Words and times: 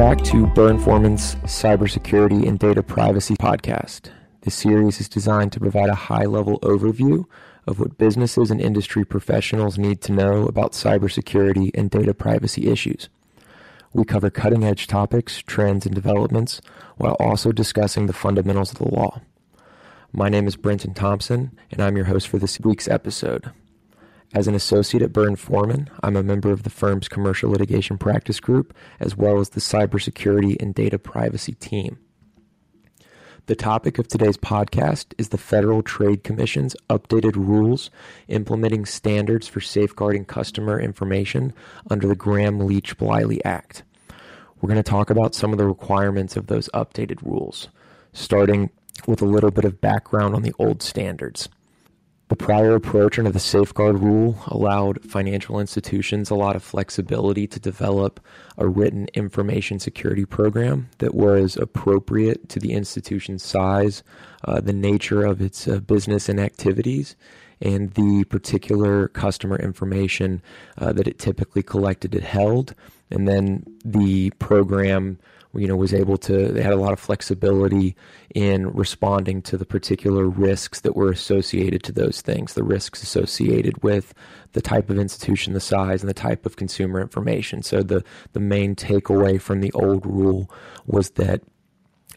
back 0.00 0.22
to 0.22 0.46
Burr 0.46 0.78
& 0.78 0.80
Forman's 0.82 1.34
Cybersecurity 1.44 2.48
and 2.48 2.58
Data 2.58 2.82
Privacy 2.82 3.36
podcast. 3.36 4.10
This 4.40 4.54
series 4.54 4.98
is 4.98 5.10
designed 5.10 5.52
to 5.52 5.60
provide 5.60 5.90
a 5.90 5.94
high 5.94 6.24
level 6.24 6.58
overview 6.60 7.26
of 7.66 7.78
what 7.78 7.98
businesses 7.98 8.50
and 8.50 8.62
industry 8.62 9.04
professionals 9.04 9.76
need 9.76 10.00
to 10.00 10.12
know 10.12 10.46
about 10.46 10.72
cybersecurity 10.72 11.70
and 11.74 11.90
data 11.90 12.14
privacy 12.14 12.70
issues. 12.70 13.10
We 13.92 14.06
cover 14.06 14.30
cutting 14.30 14.64
edge 14.64 14.86
topics, 14.86 15.42
trends, 15.42 15.84
and 15.84 15.94
developments 15.94 16.62
while 16.96 17.18
also 17.20 17.52
discussing 17.52 18.06
the 18.06 18.14
fundamentals 18.14 18.72
of 18.72 18.78
the 18.78 18.88
law. 18.88 19.20
My 20.14 20.30
name 20.30 20.46
is 20.46 20.56
Brenton 20.56 20.94
Thompson, 20.94 21.50
and 21.70 21.82
I'm 21.82 21.96
your 21.96 22.06
host 22.06 22.26
for 22.26 22.38
this 22.38 22.58
week's 22.58 22.88
episode. 22.88 23.52
As 24.32 24.46
an 24.46 24.54
associate 24.54 25.02
at 25.02 25.12
Burr 25.12 25.34
& 25.34 25.36
Forman, 25.36 25.90
I'm 26.04 26.14
a 26.16 26.22
member 26.22 26.52
of 26.52 26.62
the 26.62 26.70
firm's 26.70 27.08
commercial 27.08 27.50
litigation 27.50 27.98
practice 27.98 28.38
group, 28.38 28.72
as 29.00 29.16
well 29.16 29.40
as 29.40 29.50
the 29.50 29.60
cybersecurity 29.60 30.60
and 30.62 30.72
data 30.72 31.00
privacy 31.00 31.54
team. 31.54 31.98
The 33.46 33.56
topic 33.56 33.98
of 33.98 34.06
today's 34.06 34.36
podcast 34.36 35.14
is 35.18 35.30
the 35.30 35.38
Federal 35.38 35.82
Trade 35.82 36.22
Commission's 36.22 36.76
updated 36.88 37.34
rules 37.34 37.90
implementing 38.28 38.86
standards 38.86 39.48
for 39.48 39.60
safeguarding 39.60 40.26
customer 40.26 40.78
information 40.78 41.52
under 41.90 42.06
the 42.06 42.14
Gramm 42.14 42.60
Leach 42.60 42.96
Bliley 42.96 43.40
Act. 43.44 43.82
We're 44.60 44.68
going 44.68 44.76
to 44.76 44.88
talk 44.88 45.10
about 45.10 45.34
some 45.34 45.50
of 45.50 45.58
the 45.58 45.66
requirements 45.66 46.36
of 46.36 46.46
those 46.46 46.68
updated 46.72 47.20
rules, 47.22 47.68
starting 48.12 48.70
with 49.08 49.22
a 49.22 49.26
little 49.26 49.50
bit 49.50 49.64
of 49.64 49.80
background 49.80 50.36
on 50.36 50.42
the 50.42 50.54
old 50.60 50.82
standards. 50.82 51.48
The 52.30 52.36
prior 52.36 52.76
approach 52.76 53.18
under 53.18 53.32
the 53.32 53.40
safeguard 53.40 53.98
rule 53.98 54.38
allowed 54.46 55.02
financial 55.02 55.58
institutions 55.58 56.30
a 56.30 56.36
lot 56.36 56.54
of 56.54 56.62
flexibility 56.62 57.48
to 57.48 57.58
develop 57.58 58.20
a 58.56 58.68
written 58.68 59.08
information 59.14 59.80
security 59.80 60.24
program 60.24 60.88
that 60.98 61.12
was 61.12 61.56
appropriate 61.56 62.48
to 62.50 62.60
the 62.60 62.72
institution's 62.72 63.42
size, 63.42 64.04
uh, 64.44 64.60
the 64.60 64.72
nature 64.72 65.26
of 65.26 65.42
its 65.42 65.66
uh, 65.66 65.80
business 65.80 66.28
and 66.28 66.38
activities, 66.38 67.16
and 67.60 67.90
the 67.94 68.22
particular 68.30 69.08
customer 69.08 69.56
information 69.56 70.40
uh, 70.78 70.92
that 70.92 71.08
it 71.08 71.18
typically 71.18 71.64
collected 71.64 72.14
and 72.14 72.22
held. 72.22 72.76
And 73.10 73.26
then 73.26 73.64
the 73.84 74.30
program 74.38 75.18
you 75.54 75.66
know 75.66 75.76
was 75.76 75.92
able 75.92 76.16
to 76.16 76.48
they 76.48 76.62
had 76.62 76.72
a 76.72 76.76
lot 76.76 76.92
of 76.92 77.00
flexibility 77.00 77.96
in 78.34 78.70
responding 78.70 79.42
to 79.42 79.56
the 79.56 79.64
particular 79.64 80.28
risks 80.28 80.80
that 80.80 80.94
were 80.94 81.10
associated 81.10 81.82
to 81.82 81.92
those 81.92 82.20
things 82.20 82.54
the 82.54 82.62
risks 82.62 83.02
associated 83.02 83.82
with 83.82 84.14
the 84.52 84.62
type 84.62 84.90
of 84.90 84.98
institution 84.98 85.52
the 85.52 85.60
size 85.60 86.02
and 86.02 86.08
the 86.08 86.14
type 86.14 86.46
of 86.46 86.56
consumer 86.56 87.00
information 87.00 87.62
so 87.62 87.82
the 87.82 88.04
the 88.32 88.40
main 88.40 88.76
takeaway 88.76 89.40
from 89.40 89.60
the 89.60 89.72
old 89.72 90.06
rule 90.06 90.50
was 90.86 91.10
that 91.10 91.42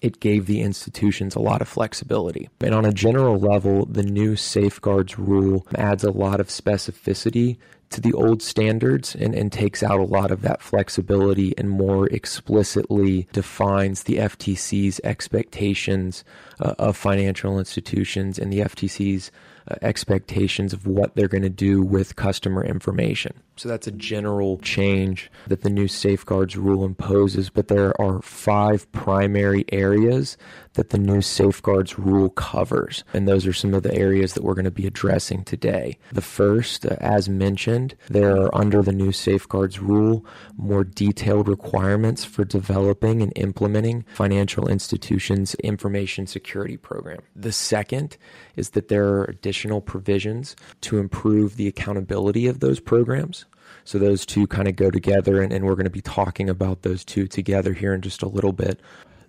it 0.01 0.19
gave 0.19 0.45
the 0.47 0.61
institutions 0.61 1.33
a 1.33 1.39
lot 1.39 1.61
of 1.61 1.67
flexibility. 1.69 2.49
And 2.59 2.75
on 2.75 2.83
a 2.83 2.91
general 2.91 3.39
level, 3.39 3.85
the 3.85 4.03
new 4.03 4.35
safeguards 4.35 5.17
rule 5.17 5.65
adds 5.75 6.03
a 6.03 6.11
lot 6.11 6.41
of 6.41 6.49
specificity 6.49 7.57
to 7.93 8.01
the 8.01 8.13
old 8.13 8.41
standards 8.41 9.15
and, 9.15 9.33
and 9.33 9.51
takes 9.51 9.81
out 9.81 9.99
a 9.99 10.03
lot 10.03 10.31
of 10.31 10.41
that 10.41 10.61
flexibility 10.61 11.57
and 11.57 11.69
more 11.69 12.07
explicitly 12.07 13.27
defines 13.31 14.03
the 14.03 14.17
FTC's 14.17 14.99
expectations 15.03 16.23
uh, 16.59 16.73
of 16.79 16.97
financial 16.97 17.57
institutions 17.57 18.37
and 18.37 18.51
the 18.51 18.59
FTC's 18.59 19.31
uh, 19.67 19.75
expectations 19.81 20.73
of 20.73 20.85
what 20.85 21.15
they're 21.15 21.27
going 21.27 21.43
to 21.43 21.49
do 21.49 21.81
with 21.81 22.15
customer 22.15 22.63
information. 22.63 23.33
So 23.55 23.69
that's 23.69 23.87
a 23.87 23.91
general 23.91 24.57
change 24.59 25.29
that 25.47 25.61
the 25.61 25.69
new 25.69 25.87
safeguards 25.87 26.57
rule 26.57 26.83
imposes, 26.83 27.49
but 27.49 27.67
there 27.67 27.99
are 28.01 28.21
five 28.21 28.91
primary 28.91 29.65
areas 29.71 30.37
that 30.73 30.89
the 30.89 30.97
new 30.97 31.21
safeguards 31.21 31.99
rule 31.99 32.29
covers. 32.29 33.03
And 33.13 33.27
those 33.27 33.45
are 33.45 33.53
some 33.53 33.73
of 33.73 33.83
the 33.83 33.93
areas 33.93 34.33
that 34.33 34.43
we're 34.43 34.55
going 34.55 34.65
to 34.65 34.71
be 34.71 34.87
addressing 34.87 35.43
today. 35.43 35.97
The 36.11 36.21
first, 36.21 36.85
uh, 36.85 36.95
as 36.99 37.29
mentioned, 37.29 37.95
there 38.09 38.35
are 38.35 38.55
under 38.55 38.81
the 38.81 38.91
new 38.91 39.11
safeguards 39.11 39.79
rule 39.79 40.25
more 40.57 40.83
detailed 40.83 41.47
requirements 41.47 42.25
for 42.25 42.43
developing 42.43 43.21
and 43.21 43.31
implementing 43.35 44.05
financial 44.13 44.67
institutions' 44.67 45.53
information 45.55 46.25
security 46.25 46.77
program. 46.77 47.21
The 47.35 47.51
second 47.51 48.17
is 48.55 48.71
that 48.71 48.87
there 48.87 49.07
are 49.09 49.25
additional 49.25 49.81
provisions 49.81 50.55
to 50.81 50.97
improve 50.97 51.55
the 51.55 51.67
accountability 51.67 52.47
of 52.47 52.59
those 52.59 52.79
programs. 52.79 53.45
So 53.83 53.99
those 53.99 54.25
two 54.25 54.47
kind 54.47 54.67
of 54.67 54.75
go 54.75 54.89
together, 54.89 55.41
and, 55.41 55.51
and 55.51 55.65
we're 55.65 55.75
going 55.75 55.85
to 55.85 55.89
be 55.89 56.01
talking 56.01 56.49
about 56.49 56.81
those 56.81 57.03
two 57.03 57.27
together 57.27 57.73
here 57.73 57.93
in 57.93 58.01
just 58.01 58.21
a 58.21 58.27
little 58.27 58.53
bit. 58.53 58.79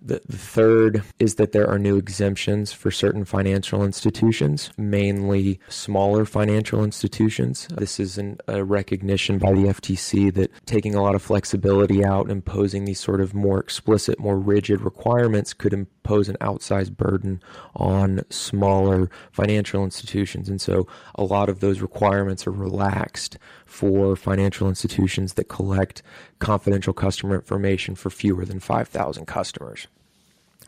The, 0.07 0.21
the, 0.29 0.37
third 0.37 1.03
is 1.19 1.37
that 1.37 1.53
there 1.53 1.67
are 1.67 1.79
new 1.79 1.97
exemptions 1.97 2.75
for 2.75 2.91
certain 2.91 3.25
financial 3.25 3.83
institutions, 3.83 4.69
mainly 4.77 5.59
smaller 5.71 6.27
financial 6.27 6.85
institutions. 6.85 7.67
This 7.71 7.99
is 7.99 8.19
an, 8.19 8.37
a 8.47 8.63
recognition 8.63 9.39
by 9.39 9.53
the 9.53 9.63
FTC 9.63 10.35
that 10.35 10.51
taking 10.67 10.95
a 10.95 11.03
lot 11.03 11.15
of 11.15 11.23
flexibility 11.23 12.05
out, 12.05 12.29
imposing 12.29 12.85
these 12.85 13.01
sort 13.01 13.23
of 13.23 13.33
more 13.33 13.59
explicit, 13.59 14.19
more 14.19 14.39
rigid 14.39 14.83
requirements 14.83 15.55
could 15.55 15.73
impose 16.05 16.29
an 16.29 16.37
outsized 16.43 16.97
burden 16.97 17.41
on 17.75 18.21
smaller 18.29 19.09
financial 19.33 19.85
institutions. 19.85 20.51
And 20.51 20.61
so 20.61 20.87
a 21.15 21.25
lot 21.25 21.49
of 21.49 21.61
those 21.61 21.81
requirements 21.81 22.47
are 22.47 22.51
relaxed 22.51 23.39
for 23.65 24.15
financial 24.15 24.69
institutions 24.69 25.35
that 25.35 25.49
collect 25.49 26.03
confidential 26.41 26.93
customer 26.93 27.35
information 27.37 27.95
for 27.95 28.11
fewer 28.11 28.45
than 28.45 28.61
5,000 28.61 29.25
customers. 29.25 29.87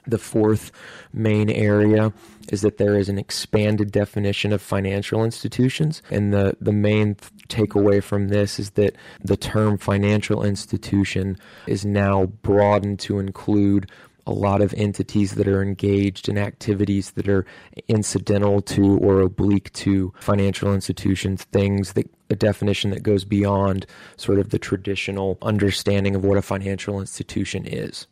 The 0.07 0.19
fourth 0.19 0.71
main 1.13 1.51
area 1.51 2.13
is 2.49 2.61
that 2.63 2.79
there 2.79 2.97
is 2.97 3.09
an 3.09 3.19
expanded 3.19 3.91
definition 3.91 4.53
of 4.53 4.63
financial 4.63 5.25
institutions. 5.25 6.01
And 6.11 6.33
the, 6.33 6.57
the 6.61 6.73
main 6.73 7.17
takeaway 7.49 8.03
from 8.03 8.29
this 8.29 8.61
is 8.61 8.71
that 8.71 8.95
the 9.21 9.37
term 9.37 9.79
financial 9.79 10.45
institution 10.45 11.37
is 11.67 11.85
now 11.85 12.27
broadened 12.27 13.01
to 13.01 13.19
include 13.19 13.91
a 14.27 14.33
lot 14.33 14.61
of 14.61 14.75
entities 14.77 15.35
that 15.35 15.47
are 15.47 15.63
engaged 15.63 16.29
in 16.29 16.37
activities 16.37 17.13
that 17.13 17.29
are 17.29 17.47
incidental 17.89 18.61
to 18.61 18.99
or 18.99 19.21
oblique 19.21 19.73
to 19.73 20.13
financial 20.21 20.75
institutions, 20.75 21.45
things 21.45 21.93
that 21.93 22.11
a 22.29 22.35
definition 22.35 22.91
that 22.91 23.03
goes 23.03 23.25
beyond 23.25 23.87
sort 24.17 24.39
of 24.39 24.51
the 24.51 24.59
traditional 24.59 25.39
understanding 25.43 26.17
of 26.17 26.25
what 26.25 26.39
a 26.39 26.43
financial 26.43 27.01
institution 27.01 27.65
is. 27.67 28.07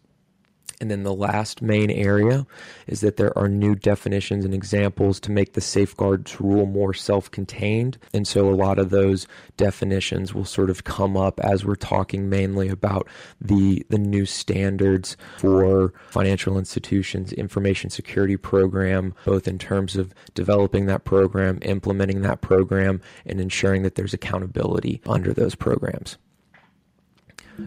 And 0.80 0.90
then 0.90 1.02
the 1.02 1.14
last 1.14 1.62
main 1.62 1.90
area 1.90 2.46
is 2.86 3.00
that 3.00 3.16
there 3.16 3.36
are 3.38 3.48
new 3.48 3.74
definitions 3.74 4.44
and 4.44 4.54
examples 4.54 5.20
to 5.20 5.30
make 5.30 5.52
the 5.52 5.60
safeguards 5.60 6.40
rule 6.40 6.66
more 6.66 6.94
self 6.94 7.30
contained. 7.30 7.98
And 8.12 8.26
so 8.26 8.48
a 8.48 8.54
lot 8.54 8.78
of 8.78 8.90
those 8.90 9.26
definitions 9.56 10.34
will 10.34 10.44
sort 10.44 10.70
of 10.70 10.84
come 10.84 11.16
up 11.16 11.40
as 11.40 11.64
we're 11.64 11.74
talking 11.74 12.28
mainly 12.28 12.68
about 12.68 13.08
the, 13.40 13.84
the 13.88 13.98
new 13.98 14.26
standards 14.26 15.16
for 15.38 15.92
financial 16.08 16.58
institutions, 16.58 17.32
information 17.32 17.90
security 17.90 18.36
program, 18.36 19.14
both 19.24 19.46
in 19.46 19.58
terms 19.58 19.96
of 19.96 20.14
developing 20.34 20.86
that 20.86 21.04
program, 21.04 21.58
implementing 21.62 22.22
that 22.22 22.40
program, 22.40 23.00
and 23.26 23.40
ensuring 23.40 23.82
that 23.82 23.94
there's 23.94 24.14
accountability 24.14 25.00
under 25.06 25.32
those 25.32 25.54
programs. 25.54 26.18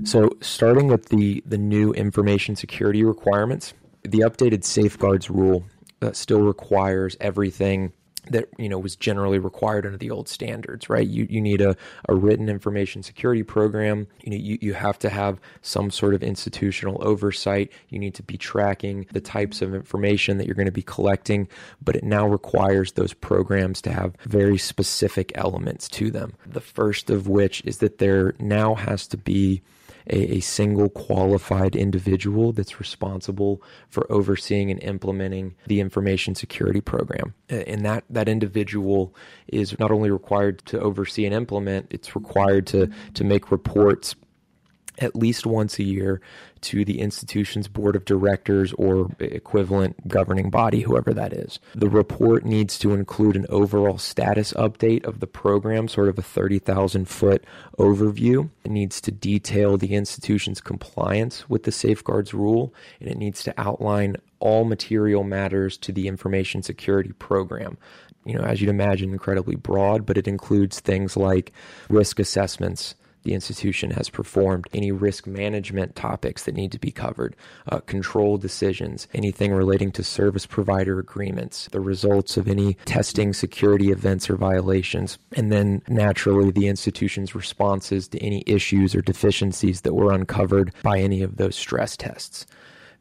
So, 0.03 0.31
starting 0.41 0.87
with 0.87 1.09
the, 1.09 1.43
the 1.45 1.57
new 1.57 1.93
information 1.93 2.55
security 2.55 3.03
requirements, 3.03 3.73
the 4.03 4.19
updated 4.19 4.63
safeguards 4.63 5.29
rule 5.29 5.63
uh, 6.01 6.11
still 6.11 6.41
requires 6.41 7.17
everything 7.19 7.93
that 8.31 8.49
you 8.57 8.69
know 8.69 8.77
was 8.77 8.95
generally 8.95 9.39
required 9.39 9.85
under 9.85 9.97
the 9.97 10.11
old 10.11 10.27
standards 10.27 10.89
right? 10.89 11.07
You 11.07 11.27
you 11.29 11.41
need 11.41 11.61
a, 11.61 11.75
a 12.09 12.15
written 12.15 12.49
information 12.49 13.03
security 13.03 13.43
program. 13.43 14.07
You 14.21 14.31
know 14.31 14.37
you, 14.37 14.57
you 14.61 14.73
have 14.73 14.99
to 14.99 15.09
have 15.09 15.39
some 15.61 15.89
sort 15.91 16.13
of 16.13 16.23
institutional 16.23 16.97
oversight. 17.01 17.71
You 17.89 17.99
need 17.99 18.15
to 18.15 18.23
be 18.23 18.37
tracking 18.37 19.07
the 19.11 19.21
types 19.21 19.61
of 19.61 19.73
information 19.73 20.37
that 20.37 20.45
you're 20.45 20.55
going 20.55 20.65
to 20.65 20.71
be 20.71 20.81
collecting 20.81 21.47
but 21.81 21.95
it 21.95 22.03
now 22.03 22.27
requires 22.27 22.93
those 22.93 23.13
programs 23.13 23.81
to 23.83 23.91
have 23.91 24.15
very 24.23 24.57
specific 24.57 25.31
elements 25.35 25.87
to 25.89 26.11
them. 26.11 26.33
The 26.45 26.61
first 26.61 27.09
of 27.09 27.27
which 27.27 27.61
is 27.65 27.77
that 27.77 27.97
there 27.97 28.33
now 28.39 28.75
has 28.75 29.07
to 29.07 29.17
be 29.17 29.61
a, 30.09 30.37
a 30.37 30.39
single 30.39 30.89
qualified 30.89 31.75
individual 31.75 32.51
that's 32.51 32.79
responsible 32.79 33.61
for 33.89 34.11
overseeing 34.11 34.71
and 34.71 34.81
implementing 34.83 35.55
the 35.67 35.79
information 35.79 36.35
security 36.35 36.81
program. 36.81 37.33
And 37.49 37.85
that, 37.85 38.03
that 38.09 38.27
individual 38.29 39.13
is 39.47 39.77
not 39.79 39.91
only 39.91 40.09
required 40.09 40.59
to 40.65 40.79
oversee 40.79 41.25
and 41.25 41.33
implement, 41.33 41.87
it's 41.89 42.15
required 42.15 42.67
to, 42.67 42.89
to 43.13 43.23
make 43.23 43.51
reports 43.51 44.15
at 44.99 45.15
least 45.15 45.45
once 45.45 45.79
a 45.79 45.83
year 45.83 46.21
to 46.61 46.83
the 46.83 46.99
institution's 46.99 47.67
board 47.67 47.95
of 47.95 48.05
directors 48.05 48.73
or 48.73 49.09
equivalent 49.19 50.07
governing 50.07 50.49
body, 50.49 50.81
whoever 50.81 51.13
that 51.13 51.33
is. 51.33 51.59
The 51.75 51.89
report 51.89 52.45
needs 52.45 52.79
to 52.79 52.93
include 52.93 53.35
an 53.35 53.45
overall 53.49 53.97
status 53.97 54.53
update 54.53 55.05
of 55.05 55.19
the 55.19 55.27
program, 55.27 55.87
sort 55.87 56.09
of 56.09 56.17
a 56.17 56.23
30,000 56.23 57.07
foot 57.07 57.43
overview. 57.77 58.49
It 58.63 58.71
needs 58.71 58.99
to 59.01 59.11
detail 59.11 59.77
the 59.77 59.93
institution's 59.93 60.61
compliance 60.61 61.47
with 61.49 61.63
the 61.63 61.71
safeguards 61.71 62.33
rule, 62.33 62.73
and 62.99 63.09
it 63.09 63.17
needs 63.17 63.43
to 63.43 63.53
outline 63.57 64.17
all 64.39 64.65
material 64.65 65.23
matters 65.23 65.77
to 65.77 65.91
the 65.91 66.07
information 66.07 66.61
security 66.63 67.11
program 67.13 67.77
you 68.27 68.33
know, 68.33 68.43
as 68.43 68.59
you'd 68.59 68.69
imagine, 68.69 69.11
incredibly 69.11 69.55
broad, 69.55 70.05
but 70.05 70.17
it 70.17 70.27
includes 70.27 70.81
things 70.81 71.15
like 71.15 71.53
risk 71.89 72.19
assessments, 72.19 72.93
the 73.27 73.33
institution 73.33 73.91
has 73.91 74.09
performed, 74.09 74.67
any 74.73 74.89
risk 74.89 75.27
management 75.27 75.97
topics 75.97 76.45
that 76.45 76.55
need 76.55 76.71
to 76.71 76.79
be 76.79 76.91
covered, 76.91 77.35
uh, 77.67 77.81
control 77.81 78.37
decisions, 78.37 79.05
anything 79.13 79.53
relating 79.53 79.91
to 79.91 80.01
service 80.01 80.45
provider 80.45 80.97
agreements, 80.97 81.67
the 81.73 81.81
results 81.81 82.37
of 82.37 82.47
any 82.47 82.75
testing, 82.85 83.33
security 83.33 83.91
events, 83.91 84.29
or 84.29 84.37
violations, 84.37 85.17
and 85.33 85.51
then 85.51 85.81
naturally 85.89 86.51
the 86.51 86.69
institution's 86.69 87.35
responses 87.35 88.07
to 88.07 88.17
any 88.19 88.45
issues 88.47 88.95
or 88.95 89.01
deficiencies 89.01 89.81
that 89.81 89.93
were 89.93 90.13
uncovered 90.13 90.71
by 90.81 90.97
any 90.97 91.21
of 91.21 91.35
those 91.35 91.57
stress 91.57 91.97
tests. 91.97 92.45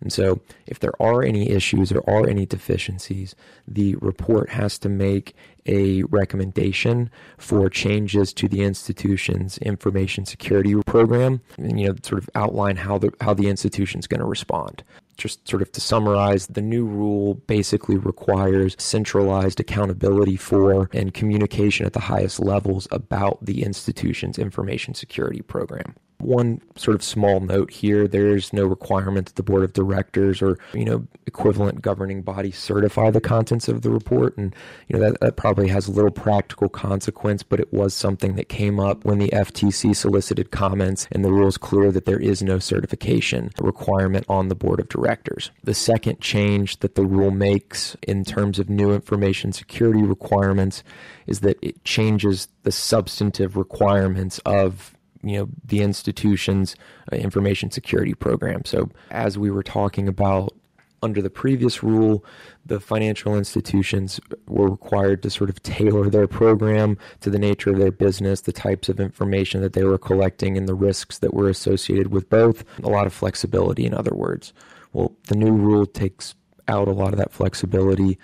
And 0.00 0.12
so, 0.12 0.40
if 0.66 0.78
there 0.78 0.92
are 1.00 1.22
any 1.22 1.50
issues 1.50 1.90
or 1.90 2.02
are 2.08 2.28
any 2.28 2.46
deficiencies, 2.46 3.34
the 3.66 3.96
report 3.96 4.50
has 4.50 4.78
to 4.80 4.88
make 4.88 5.34
a 5.64 6.02
recommendation 6.04 7.10
for 7.38 7.68
changes 7.68 8.32
to 8.34 8.48
the 8.48 8.62
institution's 8.62 9.58
information 9.58 10.24
security 10.24 10.74
program 10.86 11.40
and 11.58 11.80
you 11.80 11.88
know 11.88 11.94
sort 12.02 12.22
of 12.22 12.30
outline 12.36 12.76
how 12.76 12.98
the 12.98 13.12
how 13.20 13.34
the 13.34 13.48
institution's 13.48 14.06
going 14.06 14.20
to 14.20 14.26
respond 14.26 14.84
just 15.16 15.48
sort 15.48 15.62
of 15.62 15.72
to 15.72 15.80
summarize, 15.80 16.46
the 16.46 16.62
new 16.62 16.84
rule 16.84 17.34
basically 17.46 17.96
requires 17.96 18.76
centralized 18.78 19.60
accountability 19.60 20.36
for 20.36 20.88
and 20.92 21.14
communication 21.14 21.86
at 21.86 21.92
the 21.92 22.00
highest 22.00 22.38
levels 22.40 22.86
about 22.90 23.44
the 23.44 23.62
institution's 23.62 24.38
information 24.38 24.94
security 24.94 25.40
program. 25.40 25.94
One 26.18 26.60
sort 26.76 26.94
of 26.94 27.02
small 27.02 27.40
note 27.40 27.70
here 27.70 28.08
there's 28.08 28.52
no 28.52 28.64
requirement 28.64 29.26
that 29.26 29.36
the 29.36 29.42
board 29.42 29.64
of 29.64 29.72
directors 29.72 30.40
or, 30.42 30.58
you 30.72 30.84
know, 30.84 31.06
equivalent 31.26 31.82
governing 31.82 32.22
body 32.22 32.50
certify 32.50 33.10
the 33.10 33.20
contents 33.20 33.68
of 33.68 33.82
the 33.82 33.90
report. 33.90 34.36
And, 34.36 34.54
you 34.88 34.98
know, 34.98 35.10
that, 35.10 35.20
that 35.20 35.36
probably 35.36 35.68
has 35.68 35.88
a 35.88 35.92
little 35.92 36.10
practical 36.10 36.68
consequence, 36.68 37.42
but 37.42 37.60
it 37.60 37.72
was 37.72 37.94
something 37.94 38.36
that 38.36 38.48
came 38.48 38.80
up 38.80 39.04
when 39.04 39.18
the 39.18 39.28
FTC 39.28 39.94
solicited 39.94 40.50
comments, 40.50 41.06
and 41.12 41.24
the 41.24 41.32
rule 41.32 41.48
is 41.48 41.58
clear 41.58 41.92
that 41.92 42.06
there 42.06 42.20
is 42.20 42.42
no 42.42 42.58
certification 42.58 43.50
requirement 43.60 44.24
on 44.28 44.48
the 44.48 44.54
board 44.54 44.80
of 44.80 44.88
directors. 44.88 45.50
The 45.64 45.74
second 45.74 46.20
change 46.20 46.80
that 46.80 46.94
the 46.94 47.04
rule 47.06 47.30
makes 47.30 47.96
in 48.02 48.24
terms 48.24 48.58
of 48.58 48.70
new 48.70 48.92
information 48.92 49.52
security 49.52 50.02
requirements 50.02 50.82
is 51.26 51.40
that 51.40 51.58
it 51.62 51.84
changes 51.84 52.48
the 52.62 52.72
substantive 52.72 53.56
requirements 53.56 54.38
of 54.40 54.95
you 55.22 55.38
know 55.38 55.48
the 55.64 55.82
institution's 55.82 56.76
uh, 57.12 57.16
information 57.16 57.70
security 57.70 58.14
program. 58.14 58.64
So 58.64 58.90
as 59.10 59.38
we 59.38 59.50
were 59.50 59.62
talking 59.62 60.08
about 60.08 60.54
under 61.02 61.20
the 61.20 61.30
previous 61.30 61.82
rule, 61.82 62.24
the 62.64 62.80
financial 62.80 63.36
institutions 63.36 64.18
were 64.48 64.70
required 64.70 65.22
to 65.22 65.30
sort 65.30 65.50
of 65.50 65.62
tailor 65.62 66.08
their 66.08 66.26
program 66.26 66.98
to 67.20 67.30
the 67.30 67.38
nature 67.38 67.70
of 67.70 67.78
their 67.78 67.92
business, 67.92 68.40
the 68.40 68.52
types 68.52 68.88
of 68.88 68.98
information 68.98 69.60
that 69.60 69.74
they 69.74 69.84
were 69.84 69.98
collecting, 69.98 70.56
and 70.56 70.68
the 70.68 70.74
risks 70.74 71.18
that 71.18 71.34
were 71.34 71.48
associated 71.48 72.08
with 72.08 72.28
both. 72.28 72.64
A 72.82 72.88
lot 72.88 73.06
of 73.06 73.12
flexibility, 73.12 73.86
in 73.86 73.94
other 73.94 74.14
words. 74.14 74.52
Well, 74.92 75.12
the 75.28 75.36
new 75.36 75.52
rule 75.52 75.86
takes 75.86 76.34
out 76.68 76.88
a 76.88 76.92
lot 76.92 77.12
of 77.12 77.18
that 77.18 77.32
flexibility 77.32 78.18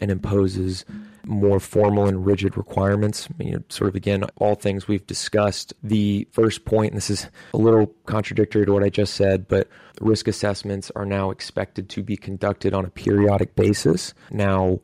and 0.00 0.10
imposes 0.10 0.84
more 1.28 1.60
formal 1.60 2.06
and 2.06 2.26
rigid 2.26 2.56
requirements. 2.56 3.28
Sort 3.68 3.88
of 3.88 3.94
again, 3.94 4.24
all 4.36 4.54
things 4.54 4.88
we've 4.88 5.06
discussed. 5.06 5.74
The 5.82 6.26
first 6.32 6.64
point, 6.64 6.92
and 6.92 6.96
this 6.96 7.10
is 7.10 7.28
a 7.52 7.58
little 7.58 7.86
contradictory 8.06 8.66
to 8.66 8.72
what 8.72 8.82
I 8.82 8.88
just 8.88 9.14
said, 9.14 9.46
but 9.46 9.68
risk 10.00 10.26
assessments 10.26 10.90
are 10.96 11.04
now 11.04 11.30
expected 11.30 11.88
to 11.90 12.02
be 12.02 12.16
conducted 12.16 12.74
on 12.74 12.84
a 12.84 12.90
periodic 12.90 13.54
basis. 13.54 14.14
Now, 14.30 14.80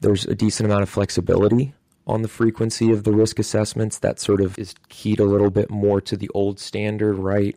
there's 0.00 0.24
a 0.26 0.34
decent 0.34 0.66
amount 0.66 0.82
of 0.82 0.88
flexibility 0.88 1.74
on 2.06 2.22
the 2.22 2.28
frequency 2.28 2.90
of 2.90 3.04
the 3.04 3.12
risk 3.12 3.38
assessments. 3.38 3.98
That 3.98 4.20
sort 4.20 4.40
of 4.42 4.58
is 4.58 4.74
keyed 4.88 5.20
a 5.20 5.24
little 5.24 5.50
bit 5.50 5.70
more 5.70 6.00
to 6.02 6.16
the 6.16 6.28
old 6.34 6.58
standard, 6.58 7.14
right? 7.14 7.56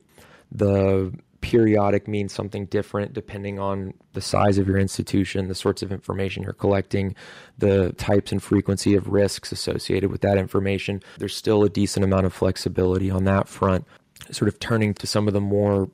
The 0.52 1.12
periodic 1.48 2.10
means 2.10 2.34
something 2.34 2.66
different 2.66 3.14
depending 3.14 3.58
on 3.58 3.94
the 4.12 4.22
size 4.22 4.58
of 4.58 4.68
your 4.68 4.78
institution, 4.78 5.48
the 5.48 5.56
sorts 5.56 5.82
of 5.82 5.94
information 5.94 6.44
you're 6.44 6.52
collecting, 6.52 7.16
the 7.58 7.94
types 7.94 8.34
and 8.34 8.44
frequency 8.44 8.96
of 8.96 9.08
risks 9.08 9.54
associated 9.54 10.12
with 10.12 10.20
that 10.22 10.38
information. 10.38 11.02
There's 11.20 11.36
still 11.36 11.64
a 11.64 11.70
decent 11.70 12.04
amount 12.04 12.26
of 12.26 12.34
flexibility 12.34 13.10
on 13.10 13.24
that 13.24 13.48
front. 13.48 13.86
Sort 14.30 14.50
of 14.50 14.60
turning 14.60 14.94
to 14.96 15.08
some 15.08 15.28
of 15.28 15.34
the 15.34 15.40
more 15.40 15.90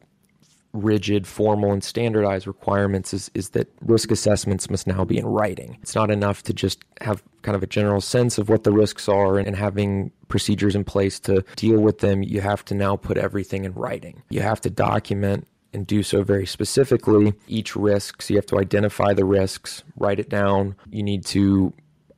rigid, 0.74 1.28
formal, 1.28 1.72
and 1.72 1.84
standardized 1.84 2.48
requirements 2.48 3.14
is, 3.14 3.32
is 3.34 3.50
that 3.50 3.72
risk 3.82 4.12
assessments 4.12 4.70
must 4.70 4.88
now 4.88 5.06
be 5.06 5.18
in 5.18 5.26
writing. 5.26 5.78
It's 5.82 5.96
not 5.96 6.10
enough 6.10 6.44
to 6.44 6.54
just 6.54 6.84
have 7.02 7.24
kind 7.44 7.56
of 7.56 7.64
a 7.64 7.68
general 7.68 8.02
sense 8.02 8.38
of 8.38 8.50
what 8.50 8.64
the 8.64 8.72
risks 8.72 9.08
are 9.08 9.38
and, 9.38 9.48
and 9.48 9.56
having 9.56 10.12
procedures 10.28 10.76
in 10.76 10.84
place 10.84 11.20
to 11.22 11.44
deal 11.56 11.80
with 11.80 12.00
them. 12.00 12.24
You 12.24 12.42
have 12.42 12.66
to 12.66 12.74
now 12.74 12.96
put 12.96 13.18
everything 13.18 13.66
in 13.66 13.74
writing. 13.74 14.24
You 14.30 14.42
have 14.42 14.62
to 14.62 14.70
document 14.70 15.48
and 15.74 15.86
do 15.86 16.04
so 16.04 16.24
very 16.24 16.46
specifically 16.46 17.34
each 17.48 17.76
risk. 17.76 18.22
So 18.22 18.34
you 18.34 18.38
have 18.38 18.46
to 18.48 18.60
identify 18.60 19.14
the 19.14 19.26
risks, 19.26 19.84
write 19.96 20.20
it 20.20 20.30
down. 20.30 20.76
You 20.90 21.04
need 21.04 21.26
to 21.28 21.74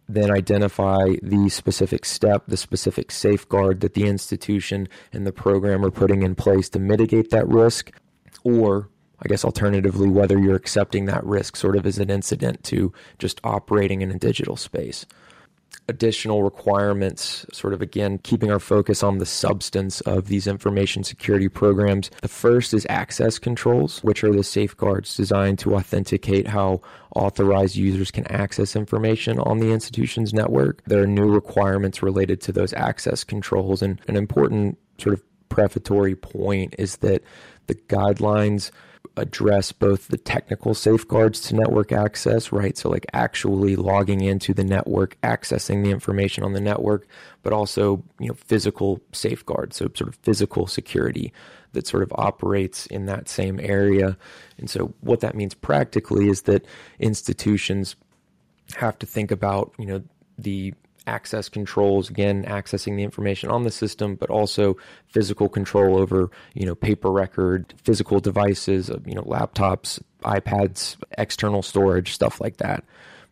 then 0.07 0.31
identify 0.31 1.15
the 1.23 1.49
specific 1.49 2.05
step, 2.05 2.43
the 2.47 2.57
specific 2.57 3.11
safeguard 3.11 3.81
that 3.81 3.95
the 3.95 4.05
institution 4.05 4.87
and 5.11 5.25
the 5.25 5.31
program 5.31 5.83
are 5.83 5.91
putting 5.91 6.21
in 6.21 6.35
place 6.35 6.69
to 6.69 6.79
mitigate 6.79 7.31
that 7.31 7.47
risk 7.47 7.91
or 8.45 8.89
I 9.19 9.27
guess 9.27 9.43
alternatively, 9.43 10.07
whether 10.07 10.37
you're 10.39 10.55
accepting 10.55 11.05
that 11.05 11.25
risk 11.25 11.55
sort 11.55 11.75
of 11.75 11.85
as 11.85 11.97
an 11.99 12.09
incident 12.09 12.63
to 12.65 12.93
just 13.17 13.41
operating 13.43 14.01
in 14.01 14.11
a 14.11 14.19
digital 14.19 14.55
space. 14.55 15.05
Additional 15.87 16.43
requirements, 16.43 17.45
sort 17.51 17.73
of 17.73 17.81
again, 17.81 18.17
keeping 18.19 18.51
our 18.51 18.59
focus 18.59 19.03
on 19.03 19.17
the 19.17 19.25
substance 19.25 20.01
of 20.01 20.27
these 20.27 20.47
information 20.47 21.03
security 21.03 21.47
programs. 21.47 22.09
The 22.21 22.27
first 22.27 22.73
is 22.73 22.85
access 22.89 23.39
controls, 23.39 24.03
which 24.03 24.23
are 24.23 24.31
the 24.31 24.43
safeguards 24.43 25.15
designed 25.15 25.59
to 25.59 25.75
authenticate 25.75 26.47
how 26.47 26.81
authorized 27.15 27.75
users 27.75 28.11
can 28.11 28.27
access 28.27 28.75
information 28.75 29.39
on 29.39 29.59
the 29.59 29.71
institution's 29.71 30.33
network. 30.33 30.83
There 30.85 31.03
are 31.03 31.07
new 31.07 31.29
requirements 31.29 32.03
related 32.03 32.41
to 32.41 32.51
those 32.51 32.73
access 32.73 33.23
controls, 33.23 33.81
and 33.81 34.01
an 34.07 34.15
important 34.15 34.77
sort 34.97 35.13
of 35.13 35.23
prefatory 35.49 36.15
point 36.15 36.75
is 36.77 36.97
that 36.97 37.23
the 37.67 37.75
guidelines 37.75 38.71
address 39.17 39.71
both 39.71 40.07
the 40.07 40.17
technical 40.17 40.73
safeguards 40.73 41.39
to 41.39 41.55
network 41.55 41.91
access, 41.91 42.51
right? 42.51 42.77
So, 42.77 42.89
like 42.89 43.05
actually 43.13 43.75
logging 43.75 44.21
into 44.21 44.53
the 44.53 44.63
network, 44.63 45.17
accessing 45.21 45.83
the 45.83 45.91
information 45.91 46.43
on 46.43 46.53
the 46.53 46.61
network, 46.61 47.07
but 47.43 47.53
also, 47.53 48.03
you 48.19 48.27
know, 48.27 48.33
physical 48.33 48.99
safeguards, 49.13 49.77
so 49.77 49.89
sort 49.95 50.09
of 50.09 50.15
physical 50.15 50.67
security 50.67 51.31
that 51.73 51.87
sort 51.87 52.03
of 52.03 52.11
operates 52.15 52.85
in 52.87 53.05
that 53.05 53.29
same 53.29 53.59
area. 53.59 54.17
And 54.57 54.69
so, 54.69 54.93
what 55.01 55.21
that 55.21 55.35
means 55.35 55.53
practically 55.53 56.27
is 56.27 56.43
that 56.43 56.65
institutions 56.99 57.95
have 58.75 58.97
to 58.99 59.05
think 59.05 59.31
about, 59.31 59.73
you 59.77 59.85
know, 59.85 60.03
the 60.37 60.73
access 61.07 61.49
controls 61.49 62.09
again 62.09 62.43
accessing 62.45 62.95
the 62.95 63.03
information 63.03 63.49
on 63.49 63.63
the 63.63 63.71
system 63.71 64.15
but 64.15 64.29
also 64.29 64.75
physical 65.07 65.47
control 65.47 65.97
over 65.97 66.29
you 66.53 66.65
know 66.65 66.75
paper 66.75 67.11
record 67.11 67.73
physical 67.83 68.19
devices 68.19 68.89
uh, 68.89 68.97
you 69.05 69.13
know 69.13 69.21
laptops 69.23 70.01
ipads 70.21 70.97
external 71.17 71.61
storage 71.61 72.13
stuff 72.13 72.41
like 72.41 72.57
that. 72.57 72.83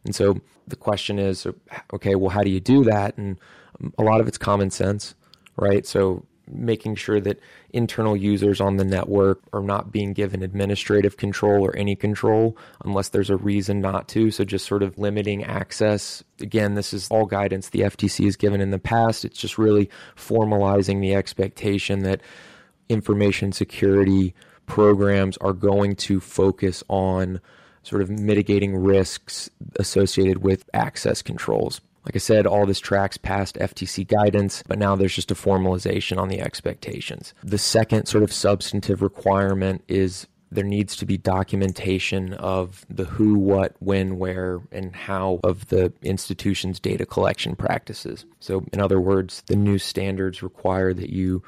And 0.06 0.14
so 0.14 0.40
the 0.68 0.76
question 0.76 1.18
is 1.18 1.48
okay 1.94 2.16
well 2.16 2.30
how 2.30 2.42
do 2.42 2.52
you 2.52 2.60
do 2.60 2.84
that? 2.86 3.18
And 3.18 3.40
um, 3.82 3.94
a 3.98 4.04
lot 4.04 4.22
of 4.22 4.28
it's 4.28 4.38
common 4.38 4.70
sense 4.70 5.16
right? 5.58 5.86
So 5.86 6.26
making 6.48 6.96
sure 6.96 7.20
that 7.22 7.40
internal 7.72 8.16
users 8.16 8.60
on 8.60 8.78
the 8.78 8.84
network 8.84 9.42
are 9.54 9.62
not 9.62 9.92
being 9.92 10.14
given 10.14 10.44
administrative 10.44 11.18
control 11.18 11.66
or 11.66 11.76
any 11.76 11.96
control 11.96 12.58
unless 12.84 13.10
there's 13.10 13.30
a 13.30 13.38
reason 13.38 13.80
not 13.80 14.08
to. 14.10 14.32
So 14.32 14.44
just 14.44 14.66
sort 14.66 14.84
of 14.84 14.98
limiting 14.98 15.44
access. 15.44 16.24
Again, 16.42 16.76
this 16.76 16.94
is 16.94 17.08
all 17.10 17.26
guidance 17.26 17.70
the 17.70 17.82
FTC 17.82 18.26
has 18.26 18.36
given 18.36 18.62
in 18.62 18.72
the 18.72 18.80
past. 18.80 19.26
It's 19.26 19.40
just 19.40 19.58
really 19.58 19.90
formalizing 20.16 21.02
the 21.02 21.16
expectation 21.16 22.04
that 22.04 22.22
information 22.90 23.52
security 23.52 24.34
programs 24.66 25.38
are 25.38 25.54
going 25.54 25.96
to 25.96 26.20
focus 26.20 26.84
on 26.90 27.40
sort 27.84 28.02
of 28.02 28.10
mitigating 28.10 28.76
risks 28.76 29.50
associated 29.78 30.40
with 30.40 30.70
access 30.74 31.22
controls 31.22 31.82
Like 32.06 32.16
I 32.16 32.20
said, 32.20 32.46
all 32.46 32.66
this 32.66 32.80
tracks 32.80 33.18
past 33.18 33.56
FTC 33.56 34.08
guidance, 34.08 34.64
but 34.68 34.78
now 34.78 34.96
there's 34.96 35.16
just 35.16 35.32
a 35.32 35.36
formalization 35.36 36.18
on 36.18 36.28
the 36.28 36.42
expectations. 36.42 37.34
The 37.44 37.58
second 37.58 38.08
sort 38.08 38.24
of 38.24 38.34
substantive 38.34 39.02
requirement 39.02 39.84
is 39.88 40.28
there 40.52 40.64
needs 40.64 40.96
to 40.98 41.06
be 41.06 41.18
documentation 41.18 42.34
of 42.34 42.86
the 42.90 43.06
who, 43.06 43.36
what, 43.36 43.76
when, 43.80 44.20
where, 44.20 44.62
and 44.72 44.96
how 44.96 45.40
of 45.44 45.68
the 45.70 45.92
institution's 46.04 46.80
data 46.80 47.06
collection 47.06 47.56
practices. 47.56 48.26
So, 48.40 48.66
in 48.72 48.80
other 48.80 49.00
words, 49.00 49.44
the 49.48 49.56
new 49.56 49.80
standards 49.80 50.44
require 50.44 50.94
that 50.94 51.10
you 51.10 51.42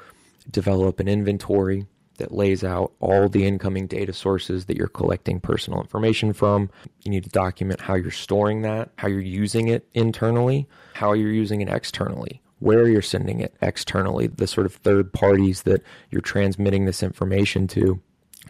develop 0.50 1.00
an 1.00 1.08
inventory 1.08 1.86
that 2.16 2.32
lays 2.32 2.64
out 2.64 2.92
all 3.00 3.28
the 3.28 3.44
incoming 3.44 3.86
data 3.86 4.12
sources 4.12 4.66
that 4.66 4.76
you're 4.76 4.88
collecting 4.88 5.40
personal 5.40 5.80
information 5.80 6.32
from. 6.32 6.70
You 7.02 7.10
need 7.10 7.24
to 7.24 7.30
document 7.30 7.80
how 7.80 7.94
you're 7.94 8.10
storing 8.10 8.62
that, 8.62 8.90
how 8.96 9.08
you're 9.08 9.20
using 9.20 9.68
it 9.68 9.86
internally, 9.94 10.68
how 10.94 11.12
you're 11.12 11.32
using 11.32 11.60
it 11.60 11.68
externally, 11.68 12.40
where 12.58 12.88
you're 12.88 13.02
sending 13.02 13.40
it 13.40 13.54
externally, 13.62 14.26
the 14.26 14.46
sort 14.46 14.66
of 14.66 14.74
third 14.74 15.12
parties 15.12 15.62
that 15.62 15.82
you're 16.10 16.20
transmitting 16.20 16.84
this 16.84 17.02
information 17.02 17.66
to. 17.68 18.00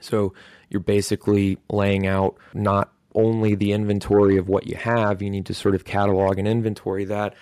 So 0.01 0.35
you're 0.71 0.81
basically 0.81 1.59
laying 1.71 2.07
out 2.07 2.37
not 2.55 2.93
only 3.15 3.55
the 3.55 3.73
inventory 3.73 4.37
of 4.37 4.49
what 4.49 4.67
you 4.67 4.77
have, 4.77 5.23
you 5.23 5.31
need 5.31 5.47
to 5.47 5.55
sort 5.55 5.75
of 5.75 5.85
catalog 5.85 6.39
and 6.39 6.47
inventory 6.47 7.05
that, 7.07 7.35